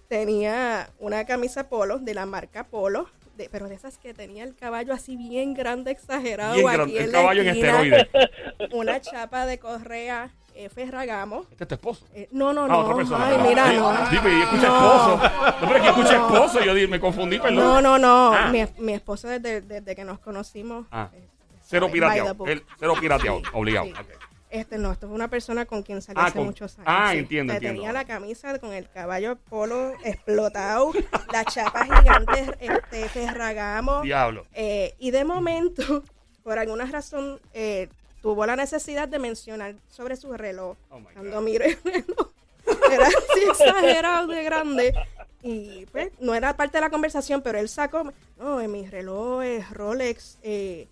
tenía 0.09 0.89
una 1.01 1.25
camisa 1.27 1.69
polo 1.69 1.99
de 1.99 2.15
la 2.15 2.25
marca 2.25 2.65
Polo. 2.65 3.09
De- 3.41 3.49
pero 3.51 3.69
de 3.69 3.75
esas 3.75 3.99
que 3.99 4.13
tenía 4.15 4.45
el 4.45 4.55
caballo 4.55 4.93
así 4.93 5.17
bien 5.17 5.55
grande, 5.55 5.91
exagerado. 5.91 6.55
Bien 6.55 6.67
aquí 6.69 6.77
grande, 6.77 6.97
en 6.99 7.05
el 7.05 7.13
la 7.13 7.19
caballo 7.19 7.41
en 7.43 7.49
esquina. 7.49 7.69
esteroides. 7.69 8.09
Una 8.73 9.01
chapa 9.01 9.47
de 9.47 9.59
correa 9.59 10.31
eh, 10.55 10.69
Ferragamo. 10.69 11.47
Este 11.51 11.65
es 11.65 11.69
tu 11.69 11.75
esposo. 11.77 12.05
Eh, 12.15 12.29
no, 12.33 12.53
no, 12.53 12.65
Ah, 12.65 12.69
no. 12.69 12.79
otra 12.81 12.97
persona. 12.97 13.27
Ay, 13.29 13.39
mira, 13.49 13.73
no. 13.73 14.11
Sí, 14.11 14.17
pero 14.23 14.37
yo 14.37 14.43
escuché 14.45 14.67
No. 14.67 14.77
esposo. 14.77 15.17
No, 15.17 15.69
pero 15.69 15.77
aquí 15.77 15.87
escuché 15.89 16.15
esposo. 16.15 16.61
Yo 16.65 16.89
me 16.89 17.01
confundí, 17.01 17.39
perdón. 17.39 17.57
No, 17.57 17.81
no, 17.81 17.99
no. 17.99 18.33
Ah. 18.35 18.49
Mi, 18.51 18.67
mi 18.79 18.93
esposo 18.93 19.29
desde, 19.29 19.61
desde 19.63 19.95
que 19.97 20.05
nos 20.05 20.19
conocimos. 20.19 20.87
Ah. 20.91 21.09
eh, 21.15 21.27
Cero 21.63 21.89
pirateado. 21.91 22.37
cero 22.79 22.95
pirateado, 23.01 23.39
Sí, 23.39 23.45
obligado. 23.53 23.87
sí. 23.87 23.93
Ok. 23.93 24.30
Este 24.51 24.79
no, 24.79 24.91
esto 24.91 25.07
fue 25.07 25.15
una 25.15 25.29
persona 25.29 25.65
con 25.65 25.83
quien 25.85 26.03
salí 26.03 26.19
Ah, 26.21 26.27
hace 26.27 26.39
con- 26.39 26.47
muchos 26.47 26.77
años. 26.79 26.89
ah, 26.91 27.15
entiendo. 27.15 27.55
Tenía 27.59 27.93
la 27.93 28.05
camisa 28.05 28.59
con 28.59 28.73
el 28.73 28.89
caballo 28.91 29.37
polo 29.49 29.93
explotado, 30.05 30.93
la 31.33 31.45
chapa 31.45 31.85
gigante 31.85 32.57
este, 32.61 33.09
Ferragamo. 33.09 34.03
Diablo. 34.03 34.47
eh, 34.53 34.95
y 34.99 35.13
de 35.13 35.25
momento, 35.25 36.03
por 36.43 36.59
alguna 36.59 36.85
razón, 36.87 37.39
eh, 37.55 37.89
tuvo 38.23 38.45
la 38.45 38.57
necesidad 38.57 39.07
de 39.09 39.19
mencionar 39.21 39.77
sobre 39.89 40.17
su 40.17 40.33
reloj. 40.33 40.77
Oh, 40.91 40.99
my 40.99 41.07
Cuando 41.15 41.41
miré 41.43 41.79
el 41.85 41.93
reloj, 41.93 42.31
era 42.93 43.07
así 43.07 43.41
exagerado 43.49 44.27
de 44.27 44.43
grande. 44.43 44.95
Y 45.43 45.87
pues 45.87 46.11
no 46.21 46.35
era 46.35 46.55
parte 46.57 46.77
de 46.77 46.83
la 46.83 46.91
conversación, 46.91 47.41
pero 47.41 47.59
él 47.59 47.69
sacó, 47.69 48.13
no, 48.39 48.61
en 48.61 48.71
mi 48.73 48.87
reloj 48.87 49.43
es 49.43 49.71
Rolex, 49.71 50.39
eh, 50.43 50.87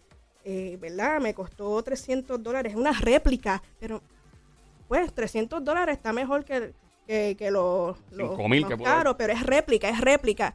eh, 0.50 0.78
¿verdad? 0.80 1.20
Me 1.20 1.34
costó 1.34 1.82
300 1.82 2.42
dólares, 2.42 2.72
es 2.72 2.78
una 2.78 2.92
réplica, 2.92 3.62
pero 3.78 4.00
pues 4.88 5.12
300 5.12 5.62
dólares 5.62 5.96
está 5.98 6.12
mejor 6.14 6.44
que, 6.44 6.72
que, 7.06 7.36
que 7.38 7.50
los 7.50 7.96
los 8.12 8.30
5,000 8.30 8.60
más 8.62 8.70
que 8.70 8.76
puede- 8.78 8.90
caros, 8.90 9.14
pero 9.18 9.32
es 9.34 9.42
réplica, 9.42 9.88
es 9.90 10.00
réplica. 10.00 10.54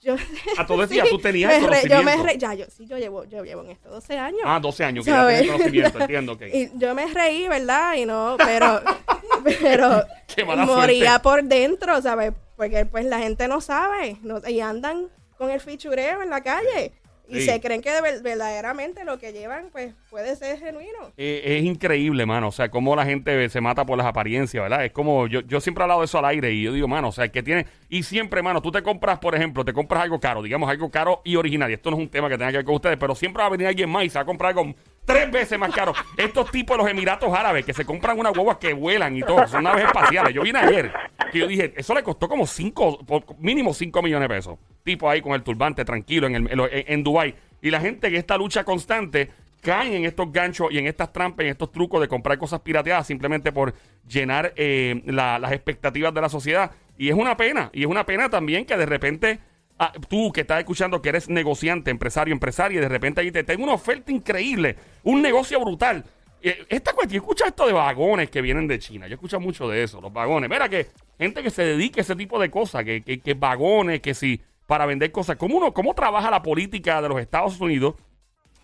Yo, 0.00 0.16
A 0.58 0.66
todo 0.66 0.82
eso 0.82 0.94
ya 0.94 1.04
tú 1.08 1.16
tenías 1.18 1.52
el 1.54 1.62
re- 1.68 1.82
yo 1.88 1.98
me 2.02 2.16
conocimiento. 2.16 2.24
re- 2.26 2.38
ya, 2.38 2.54
yo, 2.54 2.64
sí, 2.76 2.86
yo 2.88 2.98
llevo, 2.98 3.22
yo 3.24 3.44
llevo 3.44 3.62
en 3.62 3.70
esto 3.70 3.88
12 3.88 4.18
años. 4.18 4.40
Ah, 4.44 4.58
12 4.60 4.84
años, 4.84 5.04
que 5.04 5.12
ya 5.12 5.28
tienes 5.28 5.52
conocimiento, 5.52 5.98
entiendo. 6.00 6.32
ok. 6.32 6.42
Y 6.52 6.70
yo 6.76 6.92
me 6.96 7.06
reí, 7.06 7.46
¿verdad? 7.46 7.94
Y 7.94 8.04
no, 8.04 8.34
pero, 8.36 8.80
pero 9.44 10.02
Qué 10.34 10.44
mala 10.44 10.66
moría 10.66 11.06
suerte. 11.20 11.22
por 11.22 11.44
dentro, 11.44 12.02
¿sabes? 12.02 12.32
Porque 12.56 12.84
pues 12.84 13.04
la 13.04 13.20
gente 13.20 13.46
no 13.46 13.60
sabe 13.60 14.16
no- 14.22 14.40
y 14.48 14.58
andan 14.60 15.06
con 15.38 15.50
el 15.50 15.60
fichureo 15.60 16.20
en 16.22 16.30
la 16.30 16.42
calle. 16.42 16.92
Y 17.28 17.36
Sí. 17.36 17.42
se 17.46 17.60
creen 17.60 17.80
que 17.80 17.90
de 17.90 18.02
ver- 18.02 18.20
verdaderamente 18.22 19.04
lo 19.04 19.18
que 19.18 19.32
llevan 19.32 19.68
pues 19.72 19.94
puede 20.10 20.36
ser 20.36 20.58
genuino. 20.58 21.12
Eh, 21.16 21.42
es 21.58 21.64
increíble, 21.64 22.26
mano. 22.26 22.48
O 22.48 22.52
sea, 22.52 22.68
cómo 22.70 22.94
la 22.96 23.04
gente 23.06 23.48
se 23.48 23.60
mata 23.60 23.86
por 23.86 23.96
las 23.96 24.06
apariencias, 24.06 24.62
¿verdad? 24.62 24.84
Es 24.84 24.92
como, 24.92 25.26
yo, 25.28 25.40
yo 25.40 25.60
siempre 25.60 25.82
he 25.82 25.84
hablado 25.84 26.00
de 26.00 26.06
eso 26.06 26.18
al 26.18 26.24
aire 26.26 26.52
y 26.52 26.62
yo 26.62 26.72
digo, 26.72 26.88
mano, 26.88 27.08
o 27.08 27.12
sea, 27.12 27.28
que 27.28 27.42
tiene. 27.42 27.66
Y 27.88 28.02
siempre, 28.02 28.42
mano, 28.42 28.60
tú 28.60 28.70
te 28.70 28.82
compras, 28.82 29.18
por 29.18 29.34
ejemplo, 29.34 29.64
te 29.64 29.72
compras 29.72 30.02
algo 30.02 30.20
caro, 30.20 30.42
digamos 30.42 30.68
algo 30.68 30.90
caro 30.90 31.22
y 31.24 31.36
original. 31.36 31.70
Y 31.70 31.74
esto 31.74 31.90
no 31.90 31.96
es 31.96 32.02
un 32.02 32.08
tema 32.10 32.28
que 32.28 32.36
tenga 32.36 32.50
que 32.50 32.58
ver 32.58 32.66
con 32.66 32.74
ustedes, 32.74 32.98
pero 32.98 33.14
siempre 33.14 33.40
va 33.42 33.46
a 33.46 33.50
venir 33.50 33.66
alguien 33.68 33.88
más 33.88 34.04
y 34.04 34.10
se 34.10 34.18
va 34.18 34.22
a 34.22 34.26
comprar 34.26 34.50
algo 34.50 34.74
tres 35.04 35.30
veces 35.30 35.58
más 35.58 35.74
caro. 35.74 35.92
Estos 36.16 36.50
tipos 36.50 36.76
de 36.76 36.82
los 36.82 36.90
Emiratos 36.90 37.32
Árabes 37.32 37.64
que 37.64 37.72
se 37.72 37.84
compran 37.84 38.18
unas 38.18 38.32
guaguas 38.32 38.58
que 38.58 38.72
vuelan 38.72 39.16
y 39.16 39.22
todo, 39.22 39.46
son 39.46 39.64
naves 39.64 39.84
espaciales. 39.84 40.32
Yo 40.34 40.42
vine 40.42 40.58
ayer 40.58 40.92
que 41.30 41.38
yo 41.38 41.46
dije, 41.46 41.72
eso 41.76 41.94
le 41.94 42.02
costó 42.02 42.28
como 42.28 42.46
cinco, 42.46 42.98
mínimo 43.38 43.72
5 43.74 44.02
millones 44.02 44.28
de 44.28 44.34
pesos. 44.34 44.58
Tipo 44.84 45.08
ahí 45.08 45.20
con 45.22 45.32
el 45.32 45.42
turbante 45.42 45.84
tranquilo 45.84 46.26
en, 46.26 46.34
en, 46.36 46.48
en- 46.70 47.02
Dubái. 47.04 47.34
Y 47.62 47.70
la 47.70 47.80
gente 47.80 48.10
que 48.10 48.16
esta 48.16 48.36
lucha 48.36 48.64
constante 48.64 49.30
caen 49.60 49.92
en 49.94 50.04
estos 50.04 50.30
ganchos 50.32 50.68
y 50.72 50.78
en 50.78 50.86
estas 50.88 51.12
trampas, 51.12 51.44
en 51.44 51.50
estos 51.52 51.70
trucos 51.70 52.00
de 52.00 52.08
comprar 52.08 52.36
cosas 52.36 52.60
pirateadas 52.60 53.06
simplemente 53.06 53.52
por 53.52 53.74
llenar 54.08 54.52
eh, 54.56 55.00
la- 55.06 55.38
las 55.38 55.52
expectativas 55.52 56.12
de 56.12 56.20
la 56.20 56.28
sociedad. 56.28 56.72
Y 56.98 57.08
es 57.08 57.14
una 57.14 57.36
pena, 57.36 57.70
y 57.72 57.82
es 57.82 57.86
una 57.86 58.04
pena 58.04 58.28
también 58.28 58.64
que 58.66 58.76
de 58.76 58.86
repente 58.86 59.38
ah, 59.82 59.92
tú 60.08 60.32
que 60.32 60.42
estás 60.42 60.58
escuchando 60.60 61.02
que 61.02 61.08
eres 61.08 61.28
negociante, 61.28 61.90
empresario, 61.90 62.32
empresaria, 62.32 62.78
y 62.78 62.80
de 62.80 62.88
repente 62.88 63.20
ahí 63.20 63.30
te 63.30 63.44
tengo 63.44 63.64
una 63.64 63.74
oferta 63.74 64.12
increíble, 64.12 64.76
un 65.02 65.20
negocio 65.20 65.60
brutal. 65.60 66.04
Eh, 66.40 66.66
Esta 66.68 66.92
cuestión, 66.92 67.20
yo 67.20 67.24
escucho 67.24 67.44
esto 67.44 67.66
de 67.66 67.72
vagones 67.72 68.30
que 68.30 68.40
vienen 68.40 68.66
de 68.66 68.78
China, 68.78 69.06
yo 69.06 69.14
escucho 69.14 69.38
mucho 69.40 69.68
de 69.68 69.82
eso, 69.82 70.00
los 70.00 70.12
vagones. 70.12 70.48
Mira 70.50 70.68
que 70.68 70.88
gente 71.18 71.42
que 71.42 71.50
se 71.50 71.64
dedique 71.64 72.00
a 72.00 72.02
ese 72.02 72.16
tipo 72.16 72.40
de 72.40 72.50
cosas, 72.50 72.84
que, 72.84 73.02
que, 73.02 73.20
que 73.20 73.34
vagones, 73.34 74.00
que 74.00 74.14
si 74.14 74.40
para 74.66 74.86
vender 74.86 75.12
cosas. 75.12 75.36
¿Cómo, 75.36 75.58
uno, 75.58 75.74
¿Cómo 75.74 75.94
trabaja 75.94 76.30
la 76.30 76.42
política 76.42 77.02
de 77.02 77.08
los 77.08 77.20
Estados 77.20 77.60
Unidos 77.60 77.94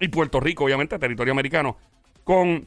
y 0.00 0.08
Puerto 0.08 0.40
Rico, 0.40 0.64
obviamente, 0.64 0.98
territorio 0.98 1.32
americano, 1.32 1.76
con 2.24 2.66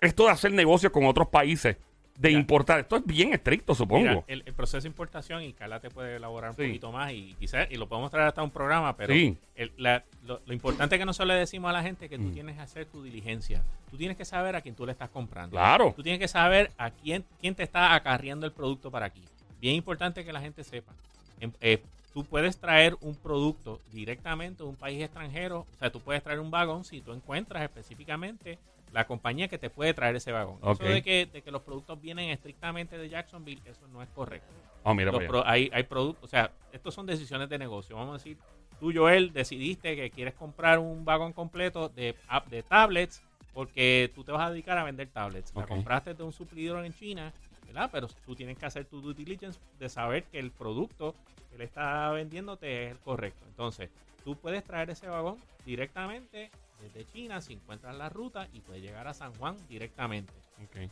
esto 0.00 0.24
de 0.24 0.30
hacer 0.30 0.52
negocios 0.52 0.92
con 0.92 1.04
otros 1.04 1.28
países, 1.28 1.76
de 2.20 2.30
importar? 2.32 2.80
Esto 2.80 2.96
es 2.96 3.06
bien 3.06 3.32
estricto, 3.32 3.74
supongo. 3.74 4.00
Mira, 4.08 4.24
el, 4.26 4.42
el 4.44 4.52
proceso 4.52 4.82
de 4.82 4.88
importación, 4.88 5.42
y 5.42 5.52
Carla 5.54 5.80
te 5.80 5.88
puede 5.90 6.16
elaborar 6.16 6.50
un 6.50 6.56
Sí. 6.56 6.66
poquito 6.66 6.92
más, 6.92 7.12
y 7.12 7.34
quizás, 7.38 7.66
y 7.70 7.76
lo 7.76 7.88
podemos 7.88 8.10
traer 8.10 8.28
hasta 8.28 8.42
un 8.42 8.50
programa, 8.50 8.94
pero 8.96 9.14
Sí. 9.14 9.36
el- 9.56 9.72
la- 9.78 10.04
lo, 10.26 10.40
lo 10.44 10.52
importante 10.52 10.96
es 10.96 10.98
que 10.98 11.06
nosotros 11.06 11.28
le 11.28 11.34
decimos 11.40 11.70
a 11.70 11.72
la 11.72 11.82
gente 11.82 12.08
que 12.10 12.18
tú 12.18 12.24
Mm. 12.24 12.32
tienes 12.32 12.56
que 12.56 12.62
hacer 12.62 12.84
tu 12.86 13.02
diligencia. 13.02 13.62
Tú 13.90 13.96
tienes 13.96 14.16
que 14.18 14.24
saber 14.26 14.54
a 14.54 14.60
quién 14.60 14.74
tú 14.74 14.84
le 14.84 14.92
estás 14.92 15.08
comprando. 15.08 15.52
Claro. 15.56 15.94
Tú 15.96 16.02
tienes 16.02 16.20
que 16.20 16.28
saber 16.28 16.70
a 16.76 16.90
quién, 16.90 17.24
quién 17.40 17.54
te 17.54 17.62
está 17.62 17.94
acarreando 17.94 18.44
el 18.44 18.52
producto 18.52 18.90
para 18.90 19.06
aquí. 19.06 19.22
Bien 19.60 19.74
importante 19.74 20.24
que 20.24 20.32
la 20.32 20.40
gente 20.40 20.62
sepa. 20.62 20.92
Em- 21.40 21.52
eh, 21.62 21.82
tú 22.12 22.24
puedes 22.24 22.58
traer 22.58 22.96
un 23.00 23.14
producto 23.14 23.80
directamente 23.92 24.62
de 24.62 24.68
un 24.68 24.76
país 24.76 25.02
extranjero. 25.02 25.60
O 25.60 25.78
sea, 25.78 25.90
tú 25.90 26.00
puedes 26.00 26.22
traer 26.22 26.40
un 26.40 26.50
vagón 26.50 26.84
si 26.84 27.00
tú 27.00 27.12
encuentras 27.12 27.62
específicamente 27.62 28.58
la 28.92 29.06
compañía 29.06 29.48
que 29.48 29.58
te 29.58 29.70
puede 29.70 29.94
traer 29.94 30.16
ese 30.16 30.32
vagón. 30.32 30.58
Eso 30.62 30.82
de 30.84 31.02
que, 31.02 31.26
de 31.26 31.42
que 31.42 31.50
los 31.50 31.62
productos 31.62 32.00
vienen 32.00 32.30
estrictamente 32.30 32.98
de 32.98 33.08
Jacksonville, 33.08 33.62
eso 33.64 33.86
no 33.88 34.02
es 34.02 34.08
correcto. 34.10 34.52
Oh, 34.82 34.94
mira, 34.94 35.10
allá. 35.10 35.28
pro- 35.28 35.46
hay, 35.46 35.70
hay 35.72 35.82
productos, 35.84 36.24
o 36.24 36.28
sea, 36.28 36.50
estos 36.72 36.94
son 36.94 37.06
decisiones 37.06 37.48
de 37.48 37.58
negocio. 37.58 37.96
Vamos 37.96 38.10
a 38.10 38.18
decir, 38.18 38.36
tú, 38.78 38.92
Joel, 38.94 39.32
decidiste 39.32 39.94
que 39.96 40.10
quieres 40.10 40.34
comprar 40.34 40.78
un 40.78 41.04
vagón 41.04 41.32
completo 41.32 41.88
de, 41.88 42.14
de 42.48 42.62
tablets 42.62 43.22
porque 43.52 44.10
tú 44.14 44.24
te 44.24 44.32
vas 44.32 44.42
a 44.46 44.50
dedicar 44.50 44.78
a 44.78 44.84
vender 44.84 45.08
tablets. 45.08 45.52
La 45.54 45.62
Ok. 45.64 45.68
compraste 45.68 46.14
de 46.14 46.22
un 46.22 46.32
suplidor 46.32 46.84
en 46.84 46.92
China, 46.92 47.32
¿verdad? 47.66 47.90
Pero 47.92 48.08
tú 48.24 48.34
tienes 48.34 48.56
que 48.56 48.66
hacer 48.66 48.84
tu 48.86 49.00
due 49.00 49.12
diligence 49.14 49.58
de 49.78 49.88
saber 49.88 50.24
que 50.24 50.38
el 50.38 50.50
producto 50.50 51.14
que 51.50 51.58
le 51.58 51.64
está 51.64 52.10
vendiéndote 52.10 52.84
es 52.86 52.90
el 52.92 52.98
correcto. 52.98 53.44
Entonces, 53.48 53.90
tú 54.24 54.36
puedes 54.36 54.64
traer 54.64 54.90
ese 54.90 55.08
vagón 55.08 55.36
directamente 55.64 56.50
desde 56.80 57.06
China 57.06 57.40
si 57.40 57.54
encuentras 57.54 57.94
la 57.96 58.08
ruta 58.08 58.48
y 58.52 58.60
puedes 58.60 58.82
llegar 58.82 59.06
a 59.08 59.14
San 59.14 59.32
Juan 59.34 59.56
directamente. 59.68 60.32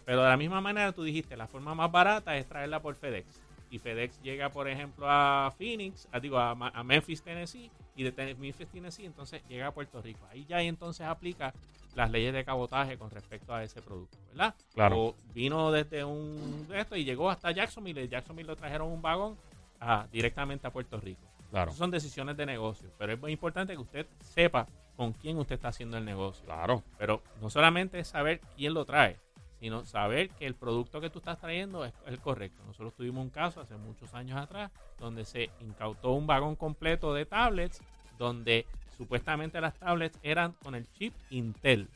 Pero 0.04 0.22
de 0.22 0.28
la 0.28 0.36
misma 0.36 0.60
manera 0.60 0.92
tú 0.92 1.02
dijiste, 1.02 1.36
la 1.36 1.46
forma 1.46 1.74
más 1.74 1.90
barata 1.90 2.36
es 2.36 2.46
traerla 2.46 2.80
por 2.80 2.94
FedEx. 2.94 3.26
Y 3.70 3.78
FedEx 3.78 4.22
llega, 4.22 4.48
por 4.48 4.68
ejemplo, 4.68 5.06
a 5.08 5.52
Phoenix, 5.56 6.08
a, 6.10 6.20
digo, 6.20 6.38
a, 6.38 6.54
Memphis, 6.84 7.22
Tennessee, 7.22 7.70
y 7.96 8.02
de 8.02 8.34
Memphis, 8.34 8.68
Tennessee, 8.68 9.04
entonces 9.04 9.42
llega 9.48 9.66
a 9.66 9.72
Puerto 9.72 10.00
Rico. 10.00 10.20
Ahí 10.30 10.46
ya 10.48 10.62
entonces 10.62 11.06
aplica 11.06 11.52
las 11.94 12.10
leyes 12.10 12.32
de 12.32 12.44
cabotaje 12.44 12.96
con 12.96 13.10
respecto 13.10 13.52
a 13.52 13.62
ese 13.62 13.82
producto, 13.82 14.16
¿verdad? 14.28 14.54
Claro. 14.72 14.98
O 14.98 15.14
vino 15.34 15.70
desde 15.70 16.04
un 16.04 16.66
de 16.68 16.80
esto 16.80 16.96
y 16.96 17.04
llegó 17.04 17.28
hasta 17.28 17.50
Jacksonville, 17.50 18.04
y 18.04 18.08
Jacksonville 18.08 18.46
lo 18.46 18.56
trajeron 18.56 18.90
un 18.90 19.02
vagón 19.02 19.36
ah, 19.80 20.06
directamente 20.10 20.66
a 20.66 20.70
Puerto 20.70 20.98
Rico. 20.98 21.27
Claro. 21.50 21.70
Esas 21.70 21.78
son 21.78 21.90
decisiones 21.90 22.36
de 22.36 22.46
negocio, 22.46 22.90
pero 22.98 23.12
es 23.12 23.20
muy 23.20 23.32
importante 23.32 23.72
que 23.72 23.78
usted 23.80 24.06
sepa 24.20 24.66
con 24.96 25.12
quién 25.12 25.38
usted 25.38 25.54
está 25.54 25.68
haciendo 25.68 25.96
el 25.96 26.04
negocio. 26.04 26.44
Claro. 26.44 26.82
Pero 26.98 27.22
no 27.40 27.48
solamente 27.50 27.98
es 28.00 28.08
saber 28.08 28.40
quién 28.56 28.74
lo 28.74 28.84
trae, 28.84 29.16
sino 29.60 29.84
saber 29.86 30.30
que 30.30 30.46
el 30.46 30.54
producto 30.54 31.00
que 31.00 31.08
tú 31.10 31.18
estás 31.20 31.38
trayendo 31.38 31.84
es 31.84 31.92
el 32.06 32.18
correcto. 32.20 32.62
Nosotros 32.66 32.94
tuvimos 32.94 33.22
un 33.22 33.30
caso 33.30 33.60
hace 33.60 33.76
muchos 33.76 34.12
años 34.14 34.38
atrás 34.38 34.70
donde 34.98 35.24
se 35.24 35.50
incautó 35.60 36.12
un 36.12 36.26
vagón 36.26 36.56
completo 36.56 37.14
de 37.14 37.24
tablets 37.26 37.80
donde 38.18 38.66
supuestamente 38.96 39.60
las 39.60 39.74
tablets 39.74 40.18
eran 40.22 40.52
con 40.64 40.74
el 40.74 40.90
chip 40.92 41.14
Intel 41.30 41.88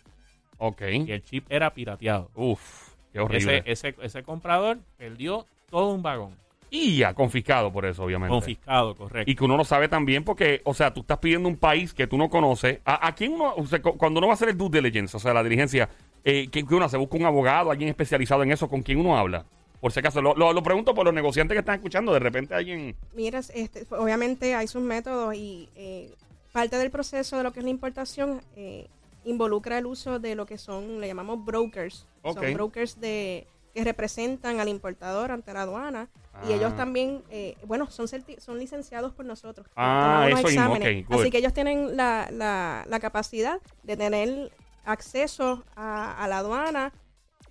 Ok. 0.58 0.82
y 0.82 1.10
el 1.10 1.24
chip 1.24 1.44
era 1.50 1.74
pirateado. 1.74 2.30
Uf, 2.36 2.94
qué 3.12 3.18
horrible. 3.20 3.58
Ese, 3.66 3.88
ese, 3.88 3.96
ese 4.00 4.22
comprador 4.22 4.78
perdió 4.96 5.46
todo 5.68 5.92
un 5.92 6.02
vagón. 6.02 6.36
Y 6.74 6.96
ya, 6.96 7.12
confiscado 7.12 7.70
por 7.70 7.84
eso, 7.84 8.02
obviamente. 8.02 8.30
Confiscado, 8.32 8.96
correcto. 8.96 9.30
Y 9.30 9.34
que 9.36 9.44
uno 9.44 9.58
lo 9.58 9.64
sabe 9.64 9.88
también 9.88 10.24
porque, 10.24 10.62
o 10.64 10.72
sea, 10.72 10.94
tú 10.94 11.00
estás 11.00 11.18
pidiendo 11.18 11.46
un 11.46 11.58
país 11.58 11.92
que 11.92 12.06
tú 12.06 12.16
no 12.16 12.30
conoces. 12.30 12.78
¿A, 12.86 13.06
a 13.08 13.14
quién 13.14 13.34
uno, 13.34 13.52
o 13.54 13.66
sea, 13.66 13.82
cu- 13.82 13.98
cuando 13.98 14.18
uno 14.18 14.28
va 14.28 14.32
a 14.32 14.36
hacer 14.36 14.48
el 14.48 14.56
due 14.56 14.70
diligence, 14.70 15.14
o 15.14 15.20
sea, 15.20 15.34
la 15.34 15.42
diligencia, 15.42 15.90
eh, 16.24 16.48
que, 16.50 16.64
que 16.66 16.74
uno 16.74 16.88
se 16.88 16.96
busca 16.96 17.18
un 17.18 17.26
abogado, 17.26 17.70
alguien 17.70 17.90
especializado 17.90 18.42
en 18.42 18.52
eso, 18.52 18.70
con 18.70 18.80
quién 18.82 18.98
uno 18.98 19.18
habla? 19.18 19.44
Por 19.82 19.92
si 19.92 20.00
acaso, 20.00 20.22
lo, 20.22 20.34
lo- 20.34 20.54
lo 20.54 20.62
pregunto 20.62 20.94
por 20.94 21.04
los 21.04 21.12
negociantes 21.12 21.54
que 21.54 21.58
están 21.60 21.74
escuchando, 21.74 22.10
de 22.14 22.20
repente 22.20 22.54
alguien... 22.54 22.96
Mira, 23.14 23.40
este, 23.40 23.84
obviamente 23.90 24.54
hay 24.54 24.66
sus 24.66 24.80
métodos 24.82 25.34
y 25.34 25.68
eh, 25.76 26.10
parte 26.52 26.78
del 26.78 26.90
proceso 26.90 27.36
de 27.36 27.42
lo 27.42 27.52
que 27.52 27.58
es 27.60 27.64
la 27.64 27.70
importación 27.70 28.40
eh, 28.56 28.86
involucra 29.26 29.76
el 29.76 29.84
uso 29.84 30.18
de 30.18 30.34
lo 30.36 30.46
que 30.46 30.56
son, 30.56 31.02
le 31.02 31.06
llamamos 31.08 31.44
brokers. 31.44 32.06
Ok. 32.22 32.40
Son 32.42 32.54
brokers 32.54 32.98
de 32.98 33.46
que 33.74 33.84
representan 33.84 34.58
al 34.58 34.68
importador 34.68 35.30
ante 35.32 35.52
la 35.52 35.62
aduana 35.62 36.08
y 36.48 36.52
Ah. 36.52 36.56
ellos 36.56 36.76
también, 36.76 37.22
eh, 37.30 37.56
bueno, 37.66 37.90
son, 37.90 38.06
son 38.08 38.58
licenciados 38.58 39.12
por 39.12 39.24
nosotros. 39.26 39.66
Ah, 39.76 40.26
eso 40.30 40.48
mismo, 40.48 40.72
ok, 40.74 41.06
good. 41.08 41.20
Así 41.20 41.30
que 41.30 41.38
ellos 41.38 41.52
tienen 41.52 41.96
la, 41.96 42.28
la, 42.32 42.84
la 42.88 43.00
capacidad 43.00 43.60
de 43.82 43.96
tener 43.96 44.50
acceso 44.84 45.64
a, 45.76 46.22
a 46.22 46.28
la 46.28 46.38
aduana. 46.38 46.92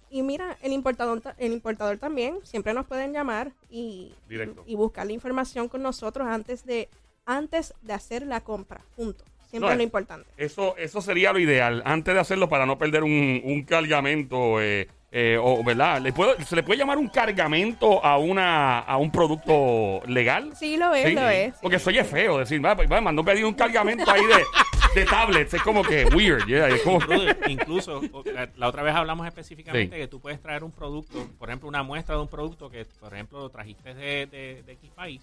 Y 0.09 0.23
mira, 0.23 0.57
el 0.61 0.73
importador, 0.73 1.21
ta- 1.21 1.35
el 1.37 1.53
importador 1.53 1.97
también, 1.97 2.39
siempre 2.43 2.73
nos 2.73 2.85
pueden 2.85 3.13
llamar 3.13 3.53
y, 3.69 4.13
Directo. 4.27 4.63
y 4.67 4.75
buscar 4.75 5.05
la 5.05 5.13
información 5.13 5.69
con 5.69 5.81
nosotros 5.81 6.27
antes 6.27 6.65
de, 6.65 6.89
antes 7.25 7.73
de 7.81 7.93
hacer 7.93 8.23
la 8.27 8.41
compra. 8.41 8.81
Punto. 8.97 9.23
Siempre 9.49 9.67
No, 9.67 9.71
es 9.71 9.77
lo 9.77 9.81
eh, 9.81 9.85
importante. 9.85 10.29
Eso, 10.37 10.75
eso 10.77 11.01
sería 11.01 11.31
lo 11.31 11.39
ideal, 11.39 11.81
antes 11.85 12.13
de 12.13 12.19
hacerlo 12.19 12.49
para 12.49 12.65
no 12.65 12.77
perder 12.77 13.03
un, 13.03 13.41
un 13.43 13.63
cargamento, 13.63 14.61
eh, 14.61 14.87
eh, 15.11 15.37
o, 15.41 15.61
¿verdad? 15.63 15.99
¿Le 16.01 16.13
puedo- 16.13 16.35
¿Se 16.45 16.55
le 16.55 16.63
puede 16.63 16.79
llamar 16.79 16.97
un 16.97 17.09
cargamento 17.09 18.03
a, 18.03 18.17
una, 18.17 18.79
a 18.79 18.97
un 18.97 19.11
producto 19.11 20.01
legal? 20.07 20.51
Sí, 20.55 20.77
lo 20.77 20.93
es, 20.93 21.07
Sí, 21.09 21.13
lo 21.15 21.27
es. 21.29 21.53
Porque 21.61 21.79
soy 21.79 21.95
feo 22.03 22.37
decir, 22.37 22.63
va, 22.63 22.73
va, 22.73 23.01
mandó 23.01 23.23
pedir 23.23 23.43
un 23.45 23.53
cargamento 23.53 24.09
ahí 24.09 24.21
de, 24.25 24.99
de 25.01 25.05
tablets, 25.05 25.53
es 25.53 25.61
como 25.63 25.83
que 25.83 26.05
weird, 26.15 26.45
yeah, 26.47 26.67
es 26.69 26.81
como- 26.81 26.99
Incluso, 27.47 28.01
la, 28.33 28.49
la 28.55 28.67
otra 28.67 28.83
vez 28.83 28.95
hablamos 28.95 29.27
específicamente 29.27 29.95
Sí. 29.95 30.01
que 30.01 30.07
tú 30.07 30.19
puedes 30.21 30.41
traer 30.41 30.63
un 30.63 30.71
producto, 30.71 31.27
por 31.37 31.49
ejemplo, 31.49 31.67
una 31.67 31.83
muestra 31.83 32.15
de 32.15 32.21
un 32.21 32.27
producto 32.27 32.69
que, 32.69 32.85
por 32.99 33.13
ejemplo, 33.13 33.39
lo 33.39 33.49
trajiste 33.49 33.93
de, 33.93 34.25
de, 34.27 34.63
de 34.63 34.71
X 34.73 34.91
país. 34.91 35.21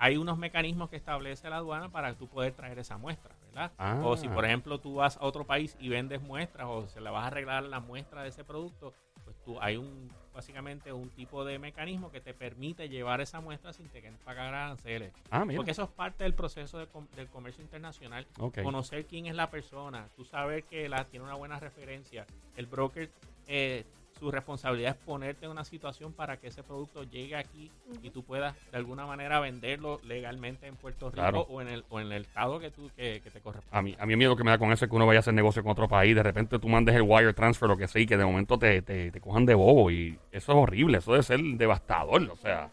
Hay 0.00 0.16
unos 0.16 0.38
mecanismos 0.38 0.88
que 0.90 0.96
establece 0.96 1.50
la 1.50 1.56
aduana 1.56 1.88
para 1.88 2.14
tú 2.14 2.28
poder 2.28 2.52
traer 2.52 2.78
esa 2.78 2.96
muestra, 2.98 3.34
¿verdad? 3.48 3.72
Ah. 3.78 4.00
O 4.04 4.16
si, 4.16 4.28
por 4.28 4.44
ejemplo, 4.44 4.78
tú 4.78 4.94
vas 4.96 5.16
a 5.16 5.24
otro 5.24 5.44
país 5.44 5.76
y 5.80 5.88
vendes 5.88 6.22
muestras 6.22 6.68
o 6.70 6.86
se 6.86 7.00
le 7.00 7.10
vas 7.10 7.24
a 7.24 7.26
arreglar 7.26 7.64
la 7.64 7.80
muestra 7.80 8.22
de 8.22 8.28
ese 8.28 8.44
producto, 8.44 8.92
pues 9.07 9.07
tú 9.48 9.58
hay 9.62 9.78
un 9.78 10.10
básicamente 10.34 10.92
un 10.92 11.08
tipo 11.08 11.42
de 11.44 11.58
mecanismo 11.58 12.12
que 12.12 12.20
te 12.20 12.34
permite 12.34 12.88
llevar 12.90 13.20
esa 13.22 13.40
muestra 13.40 13.72
sin 13.72 13.88
tener 13.88 14.12
que 14.12 14.18
pagar 14.24 14.48
aranceles. 14.54 15.10
Ah. 15.30 15.44
Porque 15.56 15.70
eso 15.72 15.84
es 15.84 15.88
parte 15.88 16.22
del 16.24 16.34
proceso 16.34 16.78
de 16.78 16.86
com- 16.86 17.08
del 17.16 17.28
comercio 17.28 17.64
internacional. 17.64 18.26
Conocer 18.62 19.06
quién 19.06 19.24
es 19.26 19.34
la 19.34 19.48
persona, 19.50 20.06
tú 20.14 20.24
saber 20.26 20.62
que 20.64 20.88
la 20.90 21.02
tiene 21.06 21.24
una 21.24 21.34
buena 21.34 21.58
referencia. 21.58 22.26
El 22.56 22.66
broker, 22.66 23.10
eh, 23.46 23.84
su 24.18 24.30
responsabilidad 24.30 24.96
es 24.98 25.04
ponerte 25.04 25.44
en 25.46 25.50
una 25.52 25.64
situación 25.64 26.12
para 26.12 26.36
que 26.36 26.48
ese 26.48 26.62
producto 26.62 27.04
llegue 27.04 27.36
aquí 27.36 27.70
y 28.02 28.10
tú 28.10 28.22
puedas 28.22 28.54
de 28.70 28.76
alguna 28.76 29.06
manera 29.06 29.40
venderlo 29.40 30.00
legalmente 30.04 30.66
en 30.66 30.76
Puerto 30.76 31.06
Rico 31.10 31.20
Claro. 31.22 31.40
o, 31.48 31.60
en 31.60 31.68
el, 31.68 31.84
o 31.90 32.00
en 32.00 32.10
el 32.12 32.22
estado 32.22 32.58
que, 32.58 32.70
tú, 32.70 32.90
que, 32.96 33.20
que 33.22 33.30
te 33.30 33.40
corresponde. 33.40 33.76
A 33.78 33.82
mí, 33.82 33.96
a 33.98 34.06
mí 34.06 34.12
el 34.12 34.18
miedo 34.18 34.36
que 34.36 34.44
me 34.44 34.50
da 34.50 34.58
con 34.58 34.72
eso 34.72 34.84
es 34.84 34.90
que 34.90 34.96
uno 34.96 35.06
vaya 35.06 35.18
a 35.18 35.20
hacer 35.20 35.34
negocio 35.34 35.62
con 35.62 35.72
otro 35.72 35.88
país, 35.88 36.14
de 36.14 36.22
repente 36.22 36.58
tú 36.58 36.68
mandes 36.68 36.94
el 36.94 37.02
wire 37.02 37.32
transfer, 37.34 37.68
lo 37.68 37.76
que 37.76 37.88
sea, 37.88 38.02
y 38.02 38.06
que 38.06 38.16
de 38.16 38.24
momento 38.24 38.58
te, 38.58 38.82
te, 38.82 39.10
te 39.10 39.20
cojan 39.20 39.46
de 39.46 39.54
bobo, 39.54 39.90
y 39.90 40.18
eso 40.32 40.52
es 40.52 40.58
horrible, 40.58 40.98
eso 40.98 41.12
debe 41.12 41.22
ser 41.22 41.40
devastador, 41.40 42.22
o 42.30 42.36
sea. 42.36 42.70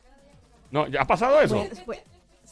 No, 0.72 0.88
¿ya 0.88 1.02
ha 1.04 1.06
pasado 1.06 1.40
eso? 1.42 1.66
Pues, 1.86 2.04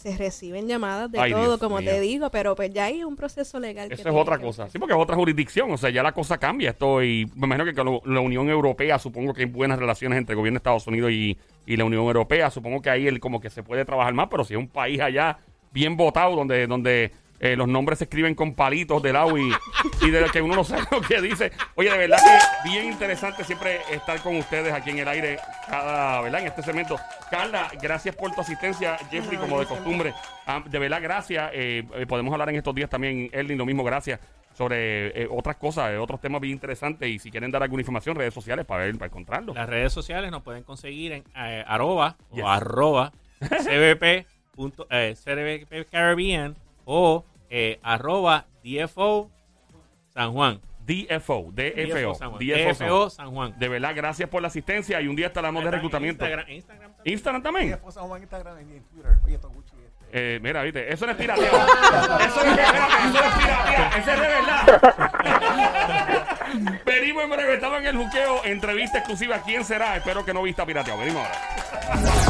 se 0.04 0.18
reciben 0.18 0.68
llamadas 0.68 1.10
de 1.10 1.18
Ay, 1.18 1.32
todo, 1.32 1.42
Dios 1.44 1.60
como 1.60 1.82
te 1.82 1.98
digo, 2.02 2.30
pero 2.30 2.56
pues 2.56 2.74
ya 2.74 2.86
hay 2.86 3.06
un 3.06 3.16
proceso 3.16 3.58
legal. 3.58 3.88
que 3.88 3.96
Eso 3.96 4.10
es 4.10 4.14
otra 4.14 4.38
que 4.38 4.44
cosa. 4.44 4.70
Sí, 4.70 4.78
porque 4.78 4.94
es 4.94 5.00
otra 5.00 5.16
jurisdicción. 5.16 5.72
O 5.72 5.78
sea, 5.78 5.92
ya 5.92 6.04
la 6.04 6.12
cosa 6.12 6.38
cambia. 6.38 6.72
Esto 6.72 7.02
y 7.02 7.26
me 7.36 7.46
imagino 7.46 7.64
que 7.64 7.74
con 7.74 7.86
lo- 7.86 8.02
la 8.06 8.20
Unión 8.20 8.50
Europea, 8.50 9.00
supongo 9.00 9.34
que 9.34 9.44
hay 9.44 9.48
buenas 9.50 9.80
relaciones 9.80 10.18
entre 10.18 10.34
el 10.34 10.38
gobierno 10.40 10.58
de 10.58 10.60
Estados 10.60 10.86
Unidos 10.88 11.12
y, 11.12 11.38
y 11.66 11.78
la 11.78 11.86
Unión 11.86 12.04
Europea. 12.04 12.50
Supongo 12.50 12.82
que 12.82 12.90
ahí 12.90 13.08
el, 13.08 13.22
como 13.22 13.40
que 13.40 13.50
se 13.50 13.64
puede 13.64 13.86
trabajar 13.86 14.14
más, 14.14 14.28
pero 14.30 14.44
si 14.44 14.56
es 14.56 14.60
un 14.60 14.68
país 14.68 15.00
allá 15.00 15.40
bien 15.72 15.96
votado, 15.96 16.36
donde, 16.36 16.68
donde 16.68 17.12
eh, 17.40 17.56
los 17.56 17.68
nombres 17.68 17.98
se 18.00 18.06
escriben 18.06 18.36
con 18.36 18.54
palitos 18.56 19.02
de 19.04 19.12
lado 19.14 19.38
y, 19.38 19.52
y 20.02 20.10
de 20.12 20.26
que 20.32 20.42
uno 20.42 20.56
no 20.56 20.64
sabe 20.64 20.84
lo 20.92 21.02
que 21.02 21.22
dice. 21.22 21.52
Oye, 21.76 21.92
de 21.92 21.98
verdad 21.98 22.18
que 22.64 22.70
bien 22.70 22.86
interesante 22.86 23.44
siempre 23.44 23.82
estar 23.92 24.22
con 24.22 24.36
ustedes 24.38 24.72
aquí 24.74 24.92
en 24.92 25.00
el 25.00 25.08
aire, 25.08 25.38
cada, 25.68 26.22
¿verdad? 26.22 26.42
En 26.42 26.48
este 26.48 26.64
segmento. 26.64 26.98
Carla, 27.30 27.70
gracias 27.82 28.16
por 28.16 28.32
tu 28.34 28.42
asistencia. 28.42 28.98
Jeffrey, 29.12 29.38
No, 29.38 29.44
como 29.44 29.60
de 29.60 29.66
costumbre. 29.66 30.14
Ah, 30.46 30.64
de 30.66 30.80
verdad, 30.80 31.02
gracias. 31.02 31.52
Eh, 31.54 31.84
eh, 31.96 32.06
podemos 32.06 32.32
hablar 32.32 32.50
en 32.50 32.56
estos 32.56 32.74
días 32.76 32.90
también, 32.90 33.30
Erling, 33.34 33.58
lo 33.58 33.66
mismo, 33.66 33.84
gracias. 33.84 34.20
Sobre 34.54 35.24
eh, 35.24 35.28
otras 35.32 35.56
cosas, 35.56 35.92
eh, 35.92 35.98
otros 35.98 36.22
temas 36.22 36.40
bien 36.40 36.54
interesantes. 36.54 37.10
Y 37.10 37.18
si 37.18 37.32
quieren 37.32 37.50
dar 37.50 37.64
alguna 37.64 37.82
información, 37.82 38.16
redes 38.16 38.36
sociales 38.36 38.66
para 38.66 38.84
ver, 38.84 38.94
para 38.96 39.08
encontrarlo. 39.08 39.54
Las 39.54 39.68
redes 39.68 39.92
sociales 39.92 40.30
nos 40.30 40.44
pueden 40.44 40.62
conseguir 40.64 41.12
en 41.14 41.24
eh, 41.36 41.64
arroba 41.68 42.16
Yes. 42.32 42.44
o 42.44 42.48
arroba 42.50 43.12
cbp, 43.42 44.28
punto, 44.52 44.86
eh, 44.92 45.16
CBP 45.16 45.90
Caribbean 45.90 46.56
o 46.86 47.26
eh, 47.50 47.80
arroba 47.84 48.46
DFO 48.64 49.30
San 50.14 50.34
Juan. 50.34 50.62
DFO, 50.86 51.52
DFO, 51.54 52.14
San 52.16 52.32
Juan. 52.32 52.40
DFO. 52.40 52.86
DFO 52.86 53.10
San 53.10 53.32
Juan. 53.32 53.58
De 53.58 53.70
verdad, 53.70 53.94
gracias 53.96 54.28
por 54.30 54.42
la 54.42 54.50
asistencia 54.50 55.00
y 55.00 55.08
un 55.08 55.16
día 55.16 55.28
estaremos 55.28 55.64
de 55.64 55.72
reclutamiento. 55.72 56.26
Instagram, 56.26 56.50
Instagram 56.50 56.92
también. 56.94 57.14
Instagram 57.14 57.42
también. 57.44 57.70
Después 57.70 57.96
San 57.96 58.08
Juan 58.08 58.22
Instagram 58.22 58.58
y 58.58 58.76
en 58.78 58.84
Twitter. 58.84 59.18
Oye, 59.24 59.36
esto 59.36 59.48
es 59.48 59.54
Gucci. 59.54 59.76
este. 59.78 60.36
Eh, 60.36 60.40
mira, 60.42 60.62
viste, 60.62 60.92
eso 60.92 61.06
no 61.06 61.14
es 61.14 61.18
pirateo. 61.18 61.46
eso 61.46 62.46
no 62.46 62.52
es, 62.52 62.60
espérate, 62.60 62.94
eso 62.96 63.14
no 63.14 63.26
es 63.26 63.34
pirateo, 63.34 63.86
eso 63.98 64.12
es 64.12 64.20
de 64.20 64.28
verdad. 64.28 64.64
Venimos 66.86 67.24
en 67.24 67.30
breve, 67.30 67.54
estaba 67.56 67.78
en 67.80 67.86
el 67.86 67.98
juqueo, 67.98 68.44
entrevista 68.44 68.98
exclusiva. 69.00 69.42
¿Quién 69.44 69.64
será? 69.64 69.96
Espero 69.96 70.24
que 70.26 70.34
no 70.34 70.44
vista 70.44 70.66
pirateado. 70.66 71.00
Venimos 71.00 71.26
ahora. 71.26 71.40
¿Qué 71.56 72.23